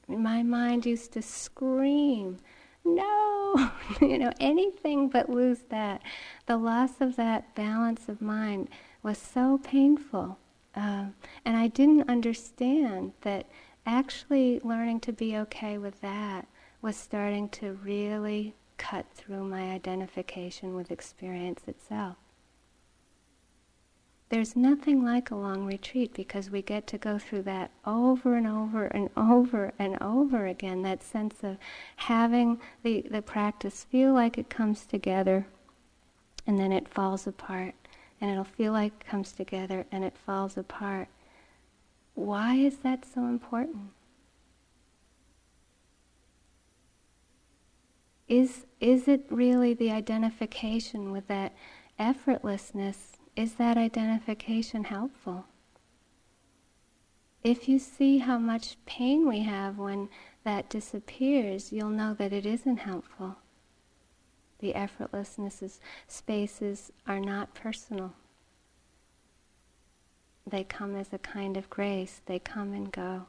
My 0.08 0.44
mind 0.44 0.86
used 0.86 1.14
to 1.14 1.22
scream 1.22 2.40
no, 2.84 3.72
you 4.02 4.18
know, 4.18 4.32
anything 4.40 5.10
but 5.10 5.30
lose 5.30 5.64
that. 5.70 6.02
The 6.46 6.58
loss 6.58 7.00
of 7.00 7.16
that 7.18 7.56
balance 7.56 8.08
of 8.10 8.22
mind 8.22 8.70
was 9.04 9.18
so 9.18 9.58
painful. 9.58 10.38
Uh, 10.78 11.06
and 11.44 11.58
I 11.58 11.68
didn't 11.70 12.08
understand 12.08 13.14
that 13.22 13.48
actually 13.88 14.60
learning 14.64 15.00
to 15.02 15.12
be 15.12 15.36
okay 15.38 15.80
with 15.80 16.02
that 16.02 16.48
was 16.84 16.96
starting 16.96 17.50
to 17.50 17.74
really 17.84 18.54
cut 18.78 19.08
through 19.16 19.44
my 19.44 19.72
identification 19.72 20.76
with 20.76 20.92
experience 20.92 21.64
itself. 21.66 22.18
There's 24.30 24.56
nothing 24.56 25.04
like 25.04 25.32
a 25.32 25.36
long 25.36 25.66
retreat 25.66 26.14
because 26.14 26.52
we 26.52 26.62
get 26.62 26.86
to 26.88 26.98
go 27.00 27.18
through 27.18 27.44
that 27.44 27.72
over 27.86 28.36
and 28.36 28.46
over 28.46 28.86
and 28.86 29.10
over 29.18 29.74
and 29.80 29.98
over 30.00 30.46
again, 30.46 30.84
that 30.84 31.02
sense 31.02 31.44
of 31.44 31.58
having 31.96 32.60
the, 32.84 33.04
the 33.10 33.24
practice 33.24 33.86
feel 33.86 34.14
like 34.14 34.38
it 34.38 34.50
comes 34.50 34.86
together 34.86 35.48
and 36.46 36.60
then 36.60 36.72
it 36.72 36.88
falls 36.88 37.26
apart. 37.26 37.74
And 38.20 38.32
it'll 38.32 38.44
feel 38.44 38.74
like 38.74 38.94
it 39.00 39.08
comes 39.08 39.32
together 39.32 39.86
and 39.92 40.04
it 40.04 40.18
falls 40.18 40.58
apart. 40.58 41.08
Why 42.16 42.56
is 42.56 42.78
that 42.80 43.06
so 43.06 43.26
important? 43.26 43.92
Is, 48.28 48.66
is 48.80 49.08
it 49.08 49.26
really 49.30 49.74
the 49.74 49.92
identification 49.92 51.12
with 51.12 51.28
that 51.28 51.54
effortlessness 52.00 53.18
is 53.38 53.54
that 53.54 53.78
identification 53.78 54.86
helpful? 54.86 55.46
If 57.44 57.70
you 57.70 57.78
see 57.78 58.18
how 58.18 58.40
much 58.40 58.78
pain 58.88 59.28
we 59.28 59.42
have 59.42 59.78
when 59.78 60.10
that 60.44 60.70
disappears, 60.70 61.72
you'll 61.72 61.92
know 61.92 62.16
that 62.16 62.34
it 62.34 62.48
isn't 62.48 62.78
helpful. 62.78 63.38
The 64.60 64.74
effortlessness 64.74 65.80
spaces 66.08 66.92
are 67.08 67.20
not 67.20 67.54
personal. 67.54 68.14
They 70.46 70.64
come 70.64 70.96
as 70.96 71.12
a 71.12 71.18
kind 71.18 71.58
of 71.58 71.70
grace, 71.70 72.22
they 72.26 72.40
come 72.40 72.74
and 72.74 72.92
go. 72.92 73.28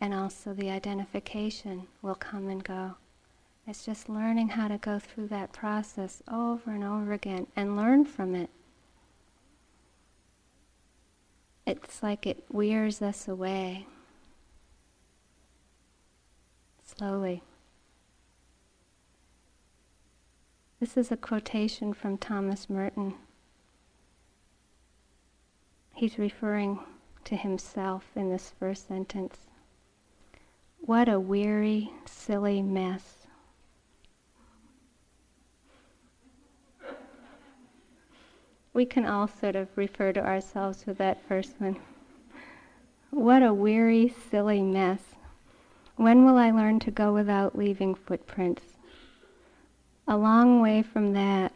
And 0.00 0.14
also 0.14 0.52
the 0.54 0.70
identification 0.70 1.86
will 2.02 2.14
come 2.14 2.48
and 2.48 2.62
go. 2.62 2.94
It's 3.66 3.84
just 3.84 4.08
learning 4.08 4.50
how 4.50 4.68
to 4.68 4.78
go 4.78 4.98
through 4.98 5.28
that 5.28 5.52
process 5.52 6.22
over 6.30 6.70
and 6.70 6.84
over 6.84 7.12
again 7.12 7.48
and 7.56 7.76
learn 7.76 8.04
from 8.04 8.34
it. 8.34 8.50
It's 11.66 12.00
like 12.02 12.26
it 12.26 12.44
wears 12.48 13.02
us 13.02 13.26
away 13.26 13.86
slowly. 16.96 17.42
This 20.86 21.06
is 21.06 21.10
a 21.10 21.16
quotation 21.16 21.92
from 21.92 22.16
Thomas 22.16 22.70
Merton. 22.70 23.14
He's 25.92 26.16
referring 26.16 26.78
to 27.24 27.34
himself 27.34 28.04
in 28.14 28.30
this 28.30 28.52
first 28.60 28.86
sentence. 28.86 29.48
What 30.80 31.08
a 31.08 31.18
weary, 31.18 31.90
silly 32.04 32.62
mess. 32.62 33.26
We 38.72 38.86
can 38.86 39.04
all 39.04 39.26
sort 39.26 39.56
of 39.56 39.66
refer 39.74 40.12
to 40.12 40.24
ourselves 40.24 40.86
with 40.86 40.98
that 40.98 41.20
first 41.26 41.56
one. 41.58 41.80
What 43.10 43.42
a 43.42 43.52
weary, 43.52 44.14
silly 44.30 44.62
mess. 44.62 45.02
When 45.96 46.24
will 46.24 46.36
I 46.36 46.52
learn 46.52 46.78
to 46.78 46.92
go 46.92 47.12
without 47.12 47.58
leaving 47.58 47.96
footprints? 47.96 48.75
A 50.08 50.16
long 50.16 50.60
way 50.60 50.82
from 50.82 51.14
that. 51.14 51.52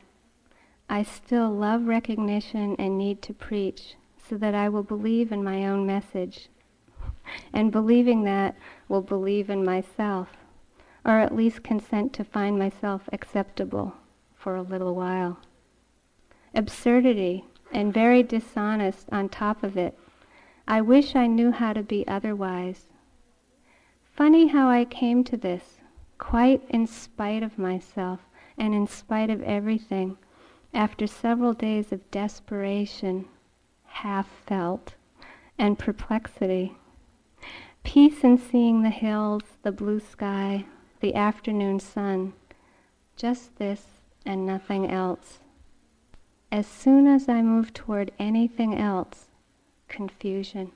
I 0.88 1.04
still 1.04 1.50
love 1.50 1.86
recognition 1.86 2.74
and 2.80 2.98
need 2.98 3.22
to 3.22 3.32
preach 3.32 3.94
so 4.18 4.36
that 4.38 4.56
I 4.56 4.68
will 4.68 4.82
believe 4.82 5.30
in 5.30 5.44
my 5.44 5.64
own 5.66 5.86
message. 5.86 6.48
And 7.52 7.70
believing 7.70 8.24
that 8.24 8.56
will 8.88 9.02
believe 9.02 9.50
in 9.50 9.64
myself, 9.64 10.36
or 11.04 11.20
at 11.20 11.34
least 11.34 11.62
consent 11.62 12.12
to 12.14 12.24
find 12.24 12.58
myself 12.58 13.08
acceptable 13.12 13.94
for 14.34 14.56
a 14.56 14.62
little 14.62 14.96
while. 14.96 15.38
Absurdity 16.52 17.44
and 17.70 17.94
very 17.94 18.24
dishonest 18.24 19.08
on 19.12 19.28
top 19.28 19.62
of 19.62 19.76
it. 19.76 19.96
I 20.66 20.80
wish 20.80 21.14
I 21.14 21.28
knew 21.28 21.52
how 21.52 21.72
to 21.72 21.84
be 21.84 22.04
otherwise. 22.08 22.86
Funny 24.12 24.48
how 24.48 24.68
I 24.68 24.84
came 24.84 25.22
to 25.24 25.36
this, 25.36 25.78
quite 26.18 26.62
in 26.68 26.88
spite 26.88 27.44
of 27.44 27.56
myself 27.56 28.20
and 28.60 28.74
in 28.74 28.86
spite 28.86 29.30
of 29.30 29.42
everything, 29.42 30.18
after 30.74 31.06
several 31.06 31.54
days 31.54 31.92
of 31.92 32.10
desperation, 32.10 33.26
half 33.86 34.28
felt, 34.46 34.94
and 35.58 35.78
perplexity. 35.78 36.76
Peace 37.82 38.22
in 38.22 38.36
seeing 38.36 38.82
the 38.82 38.90
hills, 38.90 39.42
the 39.62 39.72
blue 39.72 39.98
sky, 39.98 40.66
the 41.00 41.14
afternoon 41.14 41.80
sun, 41.80 42.34
just 43.16 43.56
this 43.56 43.86
and 44.26 44.44
nothing 44.44 44.90
else. 44.90 45.38
As 46.52 46.66
soon 46.66 47.06
as 47.06 47.30
I 47.30 47.40
move 47.40 47.72
toward 47.72 48.12
anything 48.18 48.76
else, 48.76 49.28
confusion. 49.88 50.72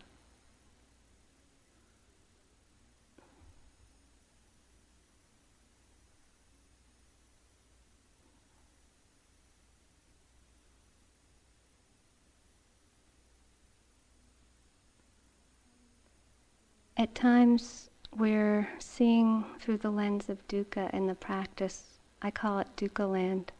At 17.04 17.14
times, 17.14 17.90
we're 18.16 18.66
seeing 18.78 19.44
through 19.60 19.76
the 19.76 19.90
lens 19.90 20.30
of 20.30 20.48
dukkha 20.48 20.88
in 20.94 21.06
the 21.06 21.14
practice. 21.14 21.98
I 22.22 22.30
call 22.30 22.60
it 22.60 22.76
dukkha 22.78 23.12
land. 23.12 23.52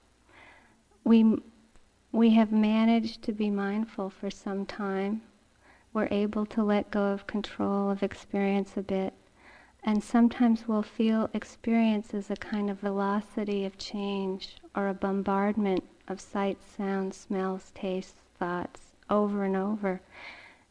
We, 1.05 1.43
we 2.11 2.31
have 2.31 2.53
managed 2.53 3.21
to 3.25 3.33
be 3.33 3.51
mindful 3.51 4.09
for 4.09 4.31
some 4.31 4.65
time. 4.65 5.21
We're 5.93 6.09
able 6.11 6.47
to 6.47 6.65
let 6.65 6.91
go 6.91 7.13
of 7.13 7.27
control 7.27 7.91
of 7.91 8.03
experience 8.03 8.79
a 8.79 8.83
bit. 8.83 9.13
And 9.83 10.03
sometimes 10.03 10.67
we'll 10.67 10.83
feel 10.83 11.29
experience 11.35 12.15
as 12.15 12.31
a 12.31 12.37
kind 12.37 12.71
of 12.71 12.81
velocity 12.81 13.67
of 13.67 13.77
change 13.77 14.57
or 14.75 14.89
a 14.89 14.95
bombardment 14.95 15.85
of 16.09 16.19
sights, 16.19 16.65
sounds, 16.79 17.19
smells, 17.19 17.73
tastes, 17.75 18.23
thoughts 18.39 18.95
over 19.11 19.45
and 19.45 19.55
over 19.55 20.01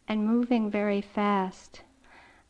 and 0.08 0.26
moving 0.26 0.72
very 0.72 1.02
fast 1.02 1.84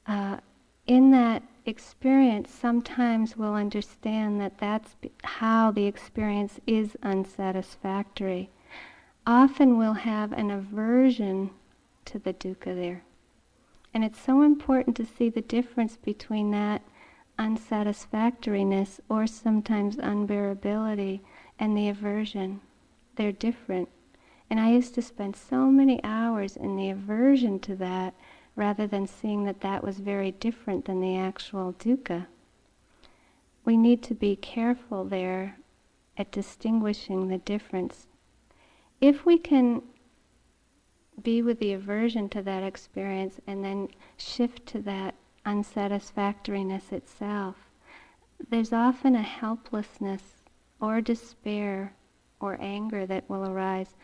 uh, 0.08 0.38
in 0.86 1.12
that 1.12 1.44
experience, 1.66 2.52
sometimes 2.52 3.38
we'll 3.38 3.56
understand 3.56 4.40
that 4.42 4.58
that's 4.58 4.96
how 5.24 5.72
the 5.72 5.86
experience 5.86 6.60
is 6.68 6.98
unsatisfactory. 7.04 8.50
Often 9.26 9.78
we'll 9.78 9.94
have 9.94 10.34
an 10.34 10.52
aversion 10.52 11.52
to 12.06 12.20
the 12.20 12.34
dukkha 12.34 12.76
there. 12.76 13.04
And 13.94 14.04
it's 14.04 14.20
so 14.20 14.42
important 14.42 14.98
to 14.98 15.06
see 15.06 15.30
the 15.30 15.42
difference 15.42 15.98
between 15.98 16.52
that 16.52 16.82
unsatisfactoriness 17.40 19.00
or 19.10 19.28
sometimes 19.28 19.96
unbearability 19.98 21.22
and 21.60 21.78
the 21.78 21.88
aversion. 21.88 22.62
They're 23.16 23.32
different. 23.32 23.90
And 24.50 24.60
I 24.60 24.72
used 24.72 24.94
to 24.96 25.02
spend 25.02 25.36
so 25.36 25.68
many 25.68 26.04
hours 26.04 26.58
in 26.58 26.76
the 26.76 26.90
aversion 26.90 27.60
to 27.62 27.76
that 27.78 28.14
rather 28.56 28.86
than 28.86 29.08
seeing 29.08 29.46
that 29.46 29.62
that 29.62 29.84
was 29.84 30.00
very 30.00 30.32
different 30.32 30.86
than 30.86 31.02
the 31.02 31.18
actual 31.18 31.74
dukkha. 31.74 32.28
We 33.66 33.78
need 33.78 34.04
to 34.04 34.14
be 34.14 34.36
careful 34.36 35.06
there 35.06 35.58
at 36.18 36.32
distinguishing 36.32 37.28
the 37.28 37.40
difference. 37.40 38.08
If 39.02 39.26
we 39.26 39.38
can 39.38 39.82
be 41.22 41.42
with 41.42 41.60
the 41.60 41.74
aversion 41.74 42.30
to 42.30 42.42
that 42.44 42.64
experience 42.64 43.40
and 43.48 43.64
then 43.64 43.90
shift 44.18 44.66
to 44.68 44.82
that 44.82 45.16
unsatisfactoriness 45.46 46.92
itself, 46.92 47.56
there's 48.50 48.74
often 48.74 49.16
a 49.16 49.22
helplessness 49.22 50.44
or 50.80 51.02
despair 51.02 51.94
or 52.40 52.58
anger 52.60 53.06
that 53.06 53.30
will 53.30 53.48
arise. 53.50 53.96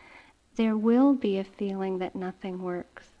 There 0.56 0.76
will 0.76 1.14
be 1.14 1.38
a 1.38 1.44
feeling 1.44 1.98
that 1.98 2.16
nothing 2.16 2.62
works 2.62 3.12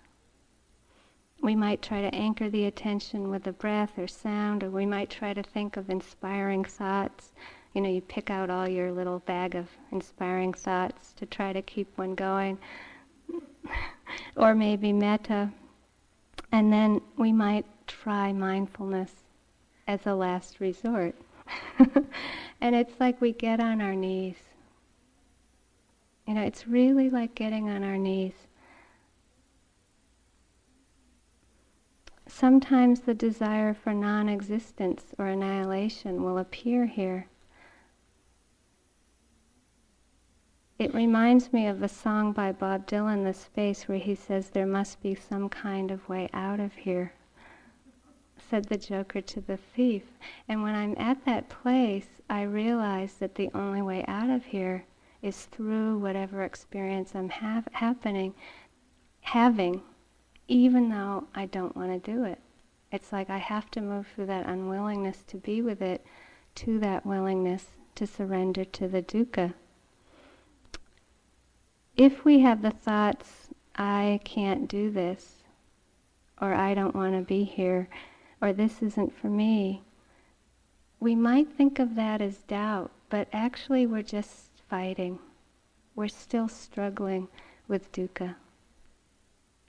we 1.42 1.54
might 1.56 1.80
try 1.80 2.02
to 2.02 2.14
anchor 2.14 2.50
the 2.50 2.66
attention 2.66 3.30
with 3.30 3.46
a 3.46 3.52
breath 3.52 3.98
or 3.98 4.06
sound, 4.06 4.62
or 4.62 4.70
we 4.70 4.84
might 4.84 5.08
try 5.08 5.32
to 5.32 5.42
think 5.42 5.76
of 5.76 5.88
inspiring 5.88 6.64
thoughts. 6.64 7.32
You 7.72 7.80
know, 7.80 7.88
you 7.88 8.00
pick 8.02 8.30
out 8.30 8.50
all 8.50 8.68
your 8.68 8.92
little 8.92 9.20
bag 9.20 9.54
of 9.54 9.68
inspiring 9.90 10.52
thoughts 10.52 11.12
to 11.14 11.26
try 11.26 11.52
to 11.52 11.62
keep 11.62 11.96
one 11.96 12.14
going. 12.14 12.58
or 14.36 14.54
maybe 14.54 14.92
metta. 14.92 15.50
And 16.52 16.72
then 16.72 17.00
we 17.16 17.32
might 17.32 17.64
try 17.86 18.32
mindfulness 18.32 19.12
as 19.86 20.06
a 20.06 20.14
last 20.14 20.60
resort. 20.60 21.14
and 22.60 22.74
it's 22.74 23.00
like 23.00 23.20
we 23.20 23.32
get 23.32 23.60
on 23.60 23.80
our 23.80 23.94
knees. 23.94 24.36
You 26.26 26.34
know, 26.34 26.42
it's 26.42 26.68
really 26.68 27.08
like 27.08 27.34
getting 27.34 27.70
on 27.70 27.82
our 27.82 27.96
knees 27.96 28.34
sometimes 32.30 33.00
the 33.00 33.14
desire 33.14 33.74
for 33.74 33.92
non 33.92 34.28
existence 34.28 35.12
or 35.18 35.26
annihilation 35.26 36.22
will 36.22 36.38
appear 36.38 36.86
here. 36.86 37.26
It 40.78 40.94
reminds 40.94 41.52
me 41.52 41.66
of 41.66 41.82
a 41.82 41.88
song 41.88 42.32
by 42.32 42.52
Bob 42.52 42.86
Dylan, 42.86 43.24
The 43.24 43.34
Space, 43.34 43.86
where 43.86 43.98
he 43.98 44.14
says, 44.14 44.48
There 44.48 44.66
must 44.66 45.02
be 45.02 45.14
some 45.14 45.50
kind 45.50 45.90
of 45.90 46.08
way 46.08 46.30
out 46.32 46.58
of 46.58 46.72
here, 46.72 47.12
said 48.38 48.64
the 48.64 48.78
Joker 48.78 49.20
to 49.20 49.40
the 49.42 49.58
thief. 49.58 50.04
And 50.48 50.62
when 50.62 50.74
I'm 50.74 50.94
at 50.96 51.24
that 51.26 51.50
place, 51.50 52.08
I 52.30 52.42
realize 52.42 53.14
that 53.14 53.34
the 53.34 53.50
only 53.54 53.82
way 53.82 54.04
out 54.08 54.30
of 54.30 54.46
here 54.46 54.86
is 55.20 55.44
through 55.44 55.98
whatever 55.98 56.44
experience 56.44 57.14
I'm 57.14 57.28
have, 57.28 57.68
happening, 57.72 58.34
having 59.20 59.82
even 60.50 60.88
though 60.88 61.28
I 61.32 61.46
don't 61.46 61.76
want 61.76 61.92
to 61.92 62.12
do 62.12 62.24
it. 62.24 62.40
It's 62.90 63.12
like 63.12 63.30
I 63.30 63.38
have 63.38 63.70
to 63.70 63.80
move 63.80 64.08
through 64.08 64.26
that 64.26 64.48
unwillingness 64.48 65.22
to 65.28 65.36
be 65.36 65.62
with 65.62 65.80
it 65.80 66.04
to 66.56 66.80
that 66.80 67.06
willingness 67.06 67.66
to 67.94 68.04
surrender 68.04 68.64
to 68.64 68.88
the 68.88 69.00
dukkha. 69.00 69.54
if 71.96 72.24
we 72.24 72.40
have 72.40 72.62
the 72.62 72.70
thoughts, 72.72 73.48
I 73.76 74.18
can't 74.24 74.68
do 74.68 74.90
this, 74.90 75.44
or 76.40 76.52
I 76.52 76.74
don't 76.74 76.96
want 76.96 77.14
to 77.14 77.20
be 77.20 77.44
here, 77.44 77.88
or 78.40 78.52
this 78.52 78.82
isn't 78.82 79.16
for 79.16 79.28
me, 79.28 79.82
we 80.98 81.14
might 81.14 81.52
think 81.52 81.78
of 81.78 81.94
that 81.94 82.20
as 82.20 82.38
doubt, 82.38 82.90
but 83.08 83.28
actually 83.32 83.86
we're 83.86 84.02
just 84.02 84.50
fighting. 84.68 85.20
We're 85.94 86.08
still 86.08 86.48
struggling 86.48 87.28
with 87.68 87.92
dukkha. 87.92 88.34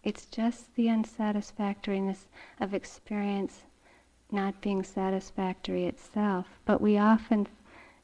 It's 0.03 0.25
just 0.25 0.75
the 0.75 0.87
unsatisfactoriness 0.87 2.27
of 2.59 2.73
experience 2.73 3.63
not 4.31 4.61
being 4.61 4.83
satisfactory 4.83 5.85
itself, 5.85 6.47
but 6.65 6.81
we 6.81 6.97
often 6.97 7.47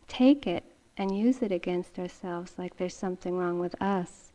take 0.08 0.46
it 0.46 0.64
and 0.98 1.18
use 1.18 1.42
it 1.42 1.52
against 1.52 1.98
ourselves 1.98 2.54
like 2.58 2.78
there's 2.78 2.96
something 2.96 3.38
wrong 3.38 3.60
with 3.60 3.80
us. 3.82 4.32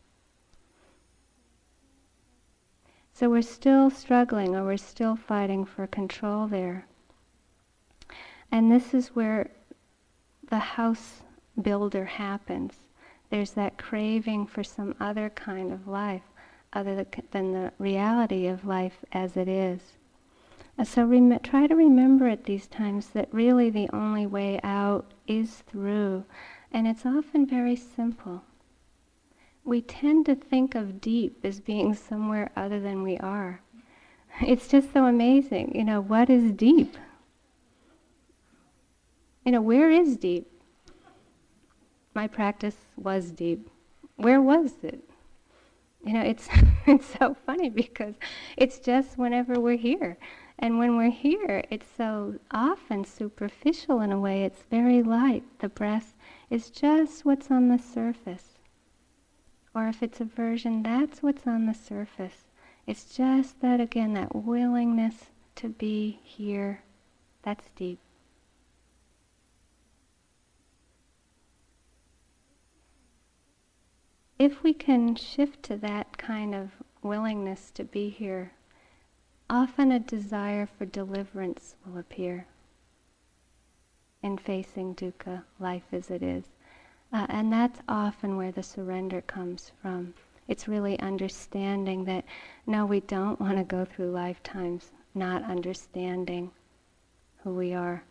So 3.12 3.28
we're 3.28 3.42
still 3.42 3.90
struggling 3.90 4.56
or 4.56 4.64
we're 4.64 4.76
still 4.78 5.16
fighting 5.16 5.64
for 5.64 5.86
control 5.86 6.46
there. 6.46 6.86
And 8.50 8.72
this 8.72 8.94
is 8.94 9.08
where 9.08 9.50
the 10.48 10.58
house 10.58 11.22
builder 11.60 12.06
happens. 12.06 12.74
There's 13.30 13.52
that 13.52 13.78
craving 13.78 14.46
for 14.46 14.64
some 14.64 14.94
other 14.98 15.30
kind 15.30 15.72
of 15.72 15.86
life 15.86 16.22
other 16.72 17.06
than 17.30 17.52
the 17.52 17.72
reality 17.78 18.46
of 18.46 18.64
life 18.64 19.04
as 19.12 19.36
it 19.36 19.48
is. 19.48 19.80
And 20.78 20.88
so 20.88 21.04
rem- 21.04 21.38
try 21.40 21.66
to 21.66 21.76
remember 21.76 22.28
at 22.28 22.44
these 22.44 22.66
times 22.66 23.08
that 23.08 23.28
really 23.32 23.70
the 23.70 23.88
only 23.92 24.26
way 24.26 24.58
out 24.62 25.12
is 25.26 25.62
through, 25.66 26.24
and 26.72 26.86
it's 26.86 27.04
often 27.04 27.46
very 27.46 27.76
simple. 27.76 28.42
We 29.64 29.80
tend 29.80 30.26
to 30.26 30.34
think 30.34 30.74
of 30.74 31.00
deep 31.00 31.44
as 31.44 31.60
being 31.60 31.94
somewhere 31.94 32.50
other 32.56 32.80
than 32.80 33.02
we 33.02 33.18
are. 33.18 33.60
It's 34.40 34.66
just 34.66 34.92
so 34.92 35.04
amazing. 35.04 35.74
You 35.74 35.84
know, 35.84 36.00
what 36.00 36.30
is 36.30 36.52
deep? 36.52 36.96
You 39.44 39.52
know, 39.52 39.60
where 39.60 39.90
is 39.90 40.16
deep? 40.16 40.48
My 42.14 42.26
practice 42.26 42.76
was 42.96 43.30
deep. 43.30 43.68
Where 44.16 44.40
was 44.40 44.72
it? 44.82 45.08
You 46.04 46.14
know, 46.14 46.22
it's 46.22 46.48
it's 46.86 47.06
so 47.18 47.34
funny 47.46 47.70
because 47.70 48.14
it's 48.56 48.78
just 48.78 49.18
whenever 49.18 49.60
we're 49.60 49.76
here. 49.76 50.18
And 50.58 50.78
when 50.78 50.96
we're 50.96 51.10
here, 51.10 51.64
it's 51.70 51.86
so 51.96 52.38
often 52.50 53.04
superficial 53.04 54.00
in 54.00 54.12
a 54.12 54.20
way. 54.20 54.44
It's 54.44 54.62
very 54.70 55.02
light. 55.02 55.44
The 55.58 55.68
breath 55.68 56.14
is 56.50 56.70
just 56.70 57.24
what's 57.24 57.50
on 57.50 57.68
the 57.68 57.78
surface. 57.78 58.58
Or 59.74 59.88
if 59.88 60.02
it's 60.02 60.20
aversion, 60.20 60.82
that's 60.82 61.22
what's 61.22 61.46
on 61.46 61.66
the 61.66 61.74
surface. 61.74 62.44
It's 62.86 63.16
just 63.16 63.60
that, 63.60 63.80
again, 63.80 64.12
that 64.14 64.34
willingness 64.36 65.30
to 65.56 65.68
be 65.68 66.20
here. 66.22 66.82
That's 67.42 67.70
deep. 67.74 67.98
If 74.44 74.64
we 74.64 74.72
can 74.72 75.14
shift 75.14 75.62
to 75.62 75.76
that 75.76 76.18
kind 76.18 76.52
of 76.52 76.72
willingness 77.00 77.70
to 77.70 77.84
be 77.84 78.08
here, 78.08 78.50
often 79.48 79.92
a 79.92 80.00
desire 80.00 80.66
for 80.66 80.84
deliverance 80.84 81.76
will 81.86 81.96
appear 81.96 82.44
in 84.20 84.36
facing 84.36 84.96
dukkha, 84.96 85.44
life 85.60 85.84
as 85.92 86.10
it 86.10 86.24
is. 86.24 86.46
Uh, 87.12 87.24
and 87.28 87.52
that's 87.52 87.78
often 87.88 88.36
where 88.36 88.50
the 88.50 88.64
surrender 88.64 89.20
comes 89.20 89.70
from. 89.80 90.12
It's 90.48 90.66
really 90.66 90.98
understanding 90.98 92.04
that 92.06 92.24
no, 92.66 92.84
we 92.84 92.98
don't 92.98 93.40
want 93.40 93.58
to 93.58 93.64
go 93.64 93.84
through 93.84 94.10
lifetimes 94.10 94.90
not 95.14 95.44
understanding 95.44 96.50
who 97.44 97.54
we 97.54 97.74
are. 97.74 98.02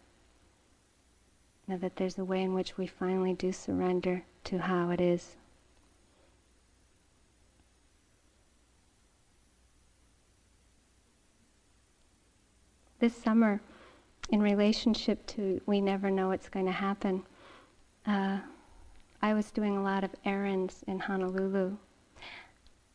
Now 1.68 1.76
that 1.76 1.98
there's 1.98 2.18
a 2.18 2.24
way 2.24 2.42
in 2.42 2.54
which 2.54 2.78
we 2.78 2.88
finally 2.88 3.34
do 3.34 3.52
surrender 3.52 4.24
to 4.46 4.60
how 4.60 4.92
it 4.92 5.02
is. 5.02 5.36
This 13.02 13.16
summer, 13.16 13.60
in 14.30 14.42
relationship 14.42 15.26
to 15.26 15.60
we 15.66 15.82
never 15.82 16.12
know 16.12 16.28
what's 16.30 16.50
going 16.50 16.68
to 16.68 16.72
happen, 16.72 17.24
uh, 18.06 18.38
I 19.24 19.34
was 19.34 19.52
doing 19.52 19.76
a 19.76 19.84
lot 19.84 20.04
of 20.04 20.12
errands 20.24 20.84
in 20.88 21.00
Honolulu. 21.00 21.78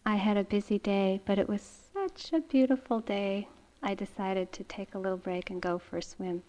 I 0.07 0.15
had 0.15 0.37
a 0.37 0.45
busy 0.45 0.79
day, 0.79 1.21
but 1.27 1.39
it 1.39 1.49
was 1.49 1.89
such 1.93 2.33
a 2.33 2.41
beautiful 2.41 3.01
day. 3.01 3.49
I 3.83 3.95
decided 3.95 4.53
to 4.53 4.65
take 4.65 4.95
a 4.95 4.99
little 4.99 5.19
break 5.19 5.51
and 5.51 5.61
go 5.61 5.77
for 5.77 5.99
a 5.99 6.03
swim. 6.03 6.43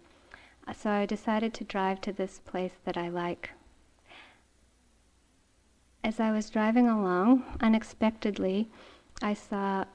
Uh, 0.67 0.73
so 0.73 0.91
I 0.91 1.07
decided 1.07 1.55
to 1.55 1.63
drive 1.63 1.99
to 2.01 2.13
this 2.13 2.39
place 2.45 2.73
that 2.85 2.95
I 2.95 3.09
like. 3.09 3.49
As 6.03 6.19
I 6.19 6.31
was 6.31 6.51
driving 6.51 6.87
along, 6.87 7.43
unexpectedly, 7.59 8.69
I 9.23 9.33
saw 9.33 9.81
uh, 9.81 9.85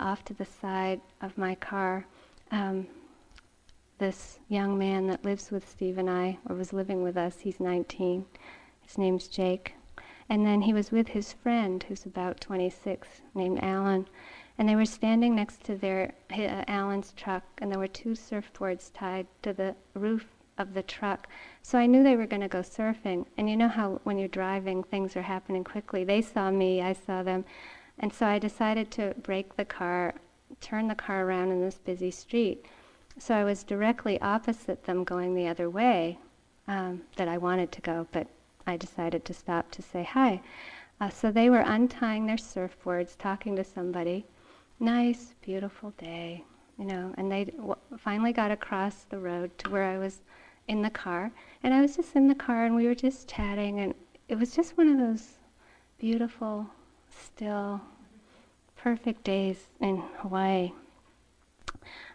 off 0.00 0.24
to 0.24 0.34
the 0.34 0.44
side 0.44 1.00
of 1.20 1.38
my 1.38 1.54
car 1.54 2.06
um, 2.50 2.86
this 3.98 4.38
young 4.48 4.78
man 4.78 5.06
that 5.06 5.24
lives 5.24 5.50
with 5.50 5.68
Steve 5.68 5.98
and 5.98 6.10
I, 6.10 6.38
or 6.48 6.56
was 6.56 6.72
living 6.72 7.02
with 7.02 7.16
us, 7.16 7.40
he's 7.40 7.60
19. 7.60 8.24
His 8.82 8.98
name's 8.98 9.28
Jake. 9.28 9.74
And 10.28 10.44
then 10.44 10.62
he 10.62 10.72
was 10.72 10.90
with 10.90 11.08
his 11.08 11.32
friend, 11.32 11.82
who's 11.84 12.04
about 12.04 12.40
26, 12.40 13.08
named 13.34 13.60
Alan. 13.62 14.06
And 14.58 14.68
they 14.68 14.76
were 14.76 14.86
standing 14.86 15.34
next 15.34 15.62
to 15.64 15.76
their 15.76 16.14
uh, 16.32 16.64
Alan's 16.66 17.12
truck, 17.16 17.44
and 17.58 17.70
there 17.70 17.78
were 17.78 17.88
two 17.88 18.10
surfboards 18.10 18.90
tied 18.92 19.26
to 19.42 19.52
the 19.52 19.74
roof 19.94 20.26
of 20.58 20.74
the 20.74 20.82
truck. 20.82 21.28
So 21.62 21.78
I 21.78 21.86
knew 21.86 22.02
they 22.02 22.16
were 22.16 22.26
going 22.26 22.42
to 22.42 22.48
go 22.48 22.60
surfing. 22.60 23.26
And 23.36 23.48
you 23.48 23.56
know 23.56 23.68
how 23.68 24.00
when 24.04 24.18
you're 24.18 24.28
driving, 24.28 24.82
things 24.82 25.16
are 25.16 25.22
happening 25.22 25.64
quickly. 25.64 26.04
They 26.04 26.22
saw 26.22 26.50
me, 26.50 26.82
I 26.82 26.92
saw 26.92 27.22
them. 27.22 27.44
And 27.98 28.12
so 28.12 28.26
I 28.26 28.38
decided 28.38 28.90
to 28.92 29.14
brake 29.22 29.56
the 29.56 29.64
car, 29.64 30.14
turn 30.60 30.88
the 30.88 30.94
car 30.94 31.24
around 31.24 31.50
in 31.50 31.60
this 31.60 31.78
busy 31.78 32.10
street. 32.10 32.66
So 33.18 33.34
I 33.34 33.44
was 33.44 33.64
directly 33.64 34.20
opposite 34.20 34.84
them 34.84 35.04
going 35.04 35.34
the 35.34 35.48
other 35.48 35.70
way 35.70 36.18
um, 36.68 37.02
that 37.16 37.28
I 37.28 37.38
wanted 37.38 37.72
to 37.72 37.80
go, 37.80 38.06
but 38.12 38.26
I 38.66 38.76
decided 38.76 39.24
to 39.24 39.34
stop 39.34 39.70
to 39.72 39.82
say 39.82 40.02
hi. 40.02 40.40
Uh, 41.00 41.10
so 41.10 41.30
they 41.30 41.50
were 41.50 41.60
untying 41.60 42.26
their 42.26 42.36
surfboards, 42.36 43.16
talking 43.16 43.54
to 43.56 43.64
somebody. 43.64 44.26
Nice, 44.80 45.34
beautiful 45.42 45.92
day, 45.98 46.44
you 46.78 46.84
know, 46.84 47.14
and 47.16 47.30
they 47.30 47.44
w- 47.44 47.76
finally 47.98 48.32
got 48.32 48.50
across 48.50 49.04
the 49.04 49.18
road 49.18 49.56
to 49.58 49.70
where 49.70 49.84
I 49.84 49.98
was 49.98 50.20
in 50.68 50.82
the 50.82 50.90
car. 50.90 51.30
And 51.62 51.72
I 51.72 51.80
was 51.80 51.96
just 51.96 52.16
in 52.16 52.28
the 52.28 52.34
car 52.34 52.64
and 52.64 52.74
we 52.74 52.86
were 52.86 52.94
just 52.94 53.28
chatting, 53.28 53.80
and 53.80 53.94
it 54.28 54.38
was 54.38 54.54
just 54.54 54.76
one 54.76 54.88
of 54.88 54.98
those 54.98 55.38
beautiful, 55.98 56.66
still, 57.08 57.80
perfect 58.86 59.24
days 59.24 59.66
in 59.80 60.00
Hawaii. 60.18 60.70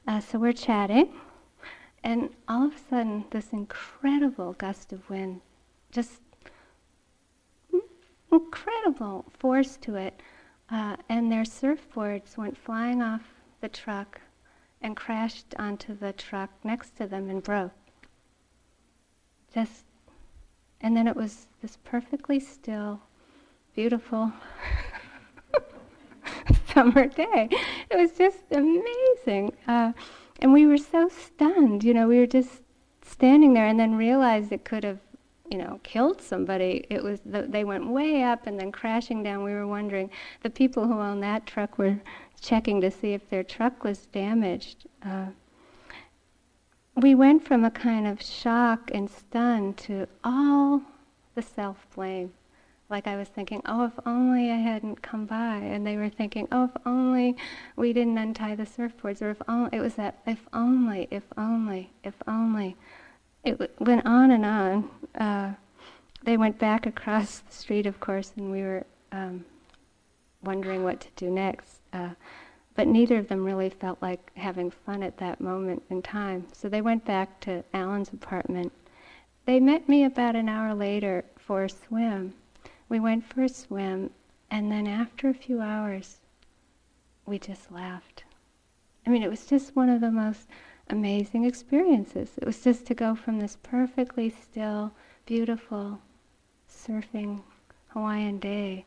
Uh, 0.07 0.21
so 0.21 0.39
we're 0.39 0.53
chatting, 0.53 1.11
and 2.01 2.29
all 2.47 2.65
of 2.65 2.73
a 2.73 2.79
sudden, 2.89 3.25
this 3.31 3.51
incredible 3.51 4.53
gust 4.53 4.93
of 4.93 5.09
wind, 5.09 5.41
just 5.91 6.21
incredible 8.31 9.25
force 9.37 9.75
to 9.75 9.95
it, 9.95 10.21
uh, 10.69 10.95
and 11.09 11.29
their 11.29 11.43
surfboards 11.43 12.37
went 12.37 12.57
flying 12.57 13.01
off 13.01 13.23
the 13.59 13.67
truck 13.67 14.21
and 14.81 14.95
crashed 14.95 15.53
onto 15.59 15.93
the 15.93 16.13
truck 16.13 16.51
next 16.63 16.95
to 16.95 17.05
them 17.05 17.29
and 17.29 17.43
broke. 17.43 17.73
Just, 19.53 19.83
and 20.79 20.95
then 20.95 21.05
it 21.05 21.17
was 21.17 21.47
this 21.61 21.77
perfectly 21.83 22.39
still, 22.39 23.01
beautiful 23.75 24.31
summer 26.73 27.07
day. 27.07 27.49
It 27.89 27.97
was 27.97 28.11
just 28.11 28.39
amazing. 28.51 29.53
Uh, 29.67 29.93
and 30.39 30.53
we 30.53 30.65
were 30.65 30.77
so 30.77 31.09
stunned, 31.09 31.83
you 31.83 31.93
know, 31.93 32.07
we 32.07 32.19
were 32.19 32.27
just 32.27 32.61
standing 33.03 33.53
there 33.53 33.67
and 33.67 33.79
then 33.79 33.95
realized 33.95 34.51
it 34.51 34.65
could 34.65 34.83
have, 34.83 34.99
you 35.49 35.57
know, 35.57 35.79
killed 35.83 36.21
somebody. 36.21 36.85
It 36.89 37.03
was, 37.03 37.19
the, 37.25 37.43
they 37.43 37.63
went 37.63 37.87
way 37.87 38.23
up 38.23 38.47
and 38.47 38.59
then 38.59 38.71
crashing 38.71 39.23
down. 39.23 39.43
We 39.43 39.53
were 39.53 39.67
wondering, 39.67 40.09
the 40.43 40.49
people 40.49 40.87
who 40.87 40.99
owned 40.99 41.23
that 41.23 41.45
truck 41.45 41.77
were 41.77 41.99
checking 42.39 42.81
to 42.81 42.89
see 42.89 43.13
if 43.13 43.29
their 43.29 43.43
truck 43.43 43.83
was 43.83 44.07
damaged. 44.07 44.87
Uh, 45.03 45.27
we 46.95 47.15
went 47.15 47.45
from 47.45 47.63
a 47.63 47.71
kind 47.71 48.07
of 48.07 48.21
shock 48.21 48.91
and 48.93 49.09
stun 49.09 49.73
to 49.73 50.07
all 50.23 50.81
the 51.35 51.41
self 51.41 51.85
blame 51.95 52.33
like 52.91 53.07
I 53.07 53.15
was 53.15 53.29
thinking, 53.29 53.61
oh, 53.65 53.85
if 53.85 53.93
only 54.05 54.51
I 54.51 54.57
hadn't 54.57 55.01
come 55.01 55.25
by, 55.25 55.55
and 55.55 55.87
they 55.87 55.97
were 55.97 56.09
thinking, 56.09 56.47
oh, 56.51 56.65
if 56.65 56.71
only 56.85 57.37
we 57.75 57.93
didn't 57.93 58.17
untie 58.17 58.55
the 58.55 58.65
surfboards, 58.65 59.21
or 59.21 59.31
if 59.31 59.41
only 59.47 59.69
it 59.71 59.79
was 59.79 59.95
that, 59.95 60.19
if 60.27 60.45
only, 60.53 61.07
if 61.09 61.23
only, 61.37 61.89
if 62.03 62.15
only. 62.27 62.75
It 63.43 63.79
went 63.79 64.05
on 64.05 64.31
and 64.31 64.45
on. 64.45 64.89
Uh, 65.15 65.53
they 66.23 66.37
went 66.37 66.59
back 66.59 66.85
across 66.85 67.39
the 67.39 67.53
street, 67.53 67.85
of 67.85 67.99
course, 67.99 68.33
and 68.37 68.51
we 68.51 68.61
were 68.61 68.85
um, 69.11 69.45
wondering 70.43 70.83
what 70.83 70.99
to 71.01 71.07
do 71.15 71.31
next. 71.31 71.79
Uh, 71.93 72.11
but 72.75 72.87
neither 72.87 73.17
of 73.17 73.27
them 73.27 73.43
really 73.43 73.69
felt 73.69 74.01
like 74.01 74.31
having 74.35 74.71
fun 74.71 75.03
at 75.03 75.17
that 75.17 75.41
moment 75.41 75.83
in 75.89 76.01
time. 76.01 76.47
So 76.53 76.69
they 76.69 76.81
went 76.81 77.05
back 77.05 77.39
to 77.41 77.63
Alan's 77.73 78.13
apartment. 78.13 78.71
They 79.45 79.59
met 79.59 79.89
me 79.89 80.03
about 80.03 80.35
an 80.35 80.47
hour 80.47 80.73
later 80.73 81.25
for 81.37 81.63
a 81.63 81.69
swim. 81.69 82.33
We 82.91 82.99
went 82.99 83.23
for 83.23 83.41
a 83.41 83.47
swim, 83.47 84.09
and 84.49 84.69
then 84.69 84.85
after 84.85 85.29
a 85.29 85.33
few 85.33 85.61
hours, 85.61 86.17
we 87.25 87.39
just 87.39 87.71
laughed. 87.71 88.25
I 89.07 89.09
mean, 89.09 89.23
it 89.23 89.29
was 89.29 89.45
just 89.45 89.77
one 89.77 89.87
of 89.87 90.01
the 90.01 90.11
most 90.11 90.49
amazing 90.89 91.45
experiences. 91.45 92.31
It 92.35 92.45
was 92.45 92.61
just 92.61 92.85
to 92.87 92.93
go 92.93 93.15
from 93.15 93.39
this 93.39 93.57
perfectly 93.63 94.29
still, 94.29 94.91
beautiful, 95.25 96.01
surfing 96.69 97.43
Hawaiian 97.87 98.39
day 98.39 98.85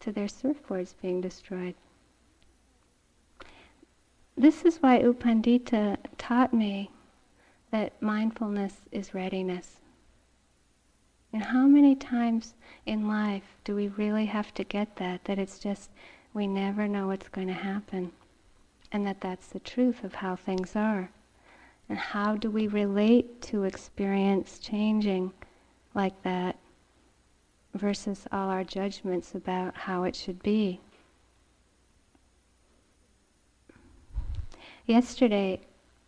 to 0.00 0.12
their 0.12 0.26
surfboards 0.26 0.92
being 1.00 1.22
destroyed. 1.22 1.76
This 4.36 4.66
is 4.66 4.82
why 4.82 4.98
U 4.98 5.14
Pandita 5.14 5.96
taught 6.18 6.52
me 6.52 6.90
that 7.70 8.02
mindfulness 8.02 8.82
is 8.92 9.14
readiness. 9.14 9.80
And 11.32 11.42
how 11.42 11.66
many 11.66 11.94
times 11.94 12.54
in 12.86 13.08
life 13.08 13.56
do 13.64 13.74
we 13.74 13.88
really 13.88 14.26
have 14.26 14.54
to 14.54 14.64
get 14.64 14.96
that? 14.96 15.24
That 15.24 15.38
it's 15.38 15.58
just, 15.58 15.90
we 16.32 16.46
never 16.46 16.88
know 16.88 17.08
what's 17.08 17.28
going 17.28 17.48
to 17.48 17.52
happen. 17.52 18.12
And 18.92 19.06
that 19.06 19.20
that's 19.20 19.48
the 19.48 19.60
truth 19.60 20.04
of 20.04 20.14
how 20.14 20.36
things 20.36 20.76
are. 20.76 21.10
And 21.88 21.98
how 21.98 22.36
do 22.36 22.50
we 22.50 22.66
relate 22.66 23.40
to 23.42 23.64
experience 23.64 24.58
changing 24.58 25.32
like 25.94 26.20
that 26.22 26.56
versus 27.74 28.26
all 28.32 28.48
our 28.48 28.64
judgments 28.64 29.34
about 29.34 29.76
how 29.76 30.04
it 30.04 30.16
should 30.16 30.42
be? 30.42 30.80
Yesterday, 34.86 35.60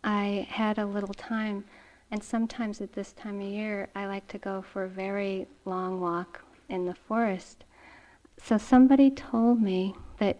I 0.03 0.47
had 0.49 0.77
a 0.77 0.85
little 0.85 1.13
time, 1.13 1.65
and 2.11 2.23
sometimes 2.23 2.81
at 2.81 2.93
this 2.93 3.13
time 3.13 3.39
of 3.39 3.47
year, 3.47 3.89
I 3.95 4.07
like 4.07 4.27
to 4.29 4.37
go 4.37 4.61
for 4.61 4.83
a 4.83 4.89
very 4.89 5.47
long 5.65 6.01
walk 6.01 6.43
in 6.67 6.85
the 6.85 6.95
forest. 6.95 7.63
So 8.41 8.57
somebody 8.57 9.11
told 9.11 9.61
me 9.61 9.93
that 10.17 10.39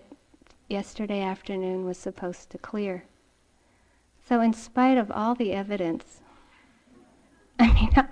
yesterday 0.67 1.21
afternoon 1.21 1.85
was 1.85 1.97
supposed 1.97 2.49
to 2.51 2.57
clear. 2.57 3.03
So, 4.27 4.41
in 4.41 4.53
spite 4.53 4.97
of 4.97 5.11
all 5.11 5.33
the 5.35 5.53
evidence, 5.53 6.21
I 7.59 7.73
mean, 7.73 7.89
I 7.95 8.07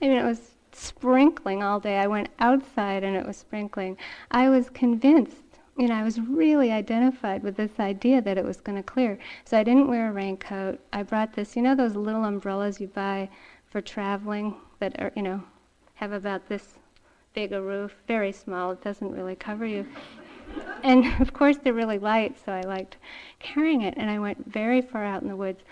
mean, 0.00 0.12
it 0.12 0.24
was 0.24 0.52
sprinkling 0.72 1.62
all 1.62 1.80
day. 1.80 1.98
I 1.98 2.06
went 2.06 2.28
outside 2.38 3.04
and 3.04 3.16
it 3.16 3.26
was 3.26 3.36
sprinkling. 3.36 3.96
I 4.30 4.48
was 4.48 4.70
convinced 4.70 5.41
you 5.82 5.88
know, 5.88 5.96
I 5.96 6.04
was 6.04 6.20
really 6.20 6.70
identified 6.70 7.42
with 7.42 7.56
this 7.56 7.80
idea 7.80 8.22
that 8.22 8.38
it 8.38 8.44
was 8.44 8.60
going 8.60 8.76
to 8.76 8.84
clear. 8.84 9.18
So 9.44 9.58
I 9.58 9.64
didn't 9.64 9.88
wear 9.88 10.10
a 10.10 10.12
raincoat. 10.12 10.78
I 10.92 11.02
brought 11.02 11.32
this, 11.32 11.56
you 11.56 11.62
know, 11.62 11.74
those 11.74 11.96
little 11.96 12.24
umbrellas 12.24 12.80
you 12.80 12.86
buy 12.86 13.28
for 13.68 13.80
traveling 13.80 14.54
that 14.78 14.94
are, 15.02 15.10
you 15.16 15.22
know, 15.22 15.42
have 15.94 16.12
about 16.12 16.48
this 16.48 16.74
big 17.34 17.52
a 17.52 17.60
roof, 17.60 17.96
very 18.06 18.30
small. 18.30 18.70
It 18.70 18.84
doesn't 18.84 19.10
really 19.10 19.34
cover 19.34 19.66
you. 19.66 19.84
and 20.84 21.04
of 21.20 21.32
course, 21.32 21.56
they're 21.56 21.72
really 21.72 21.98
light, 21.98 22.36
so 22.44 22.52
I 22.52 22.60
liked 22.60 22.96
carrying 23.40 23.82
it. 23.82 23.94
And 23.96 24.08
I 24.08 24.20
went 24.20 24.48
very 24.48 24.82
far 24.82 25.04
out 25.04 25.22
in 25.22 25.26
the 25.26 25.34
woods, 25.34 25.64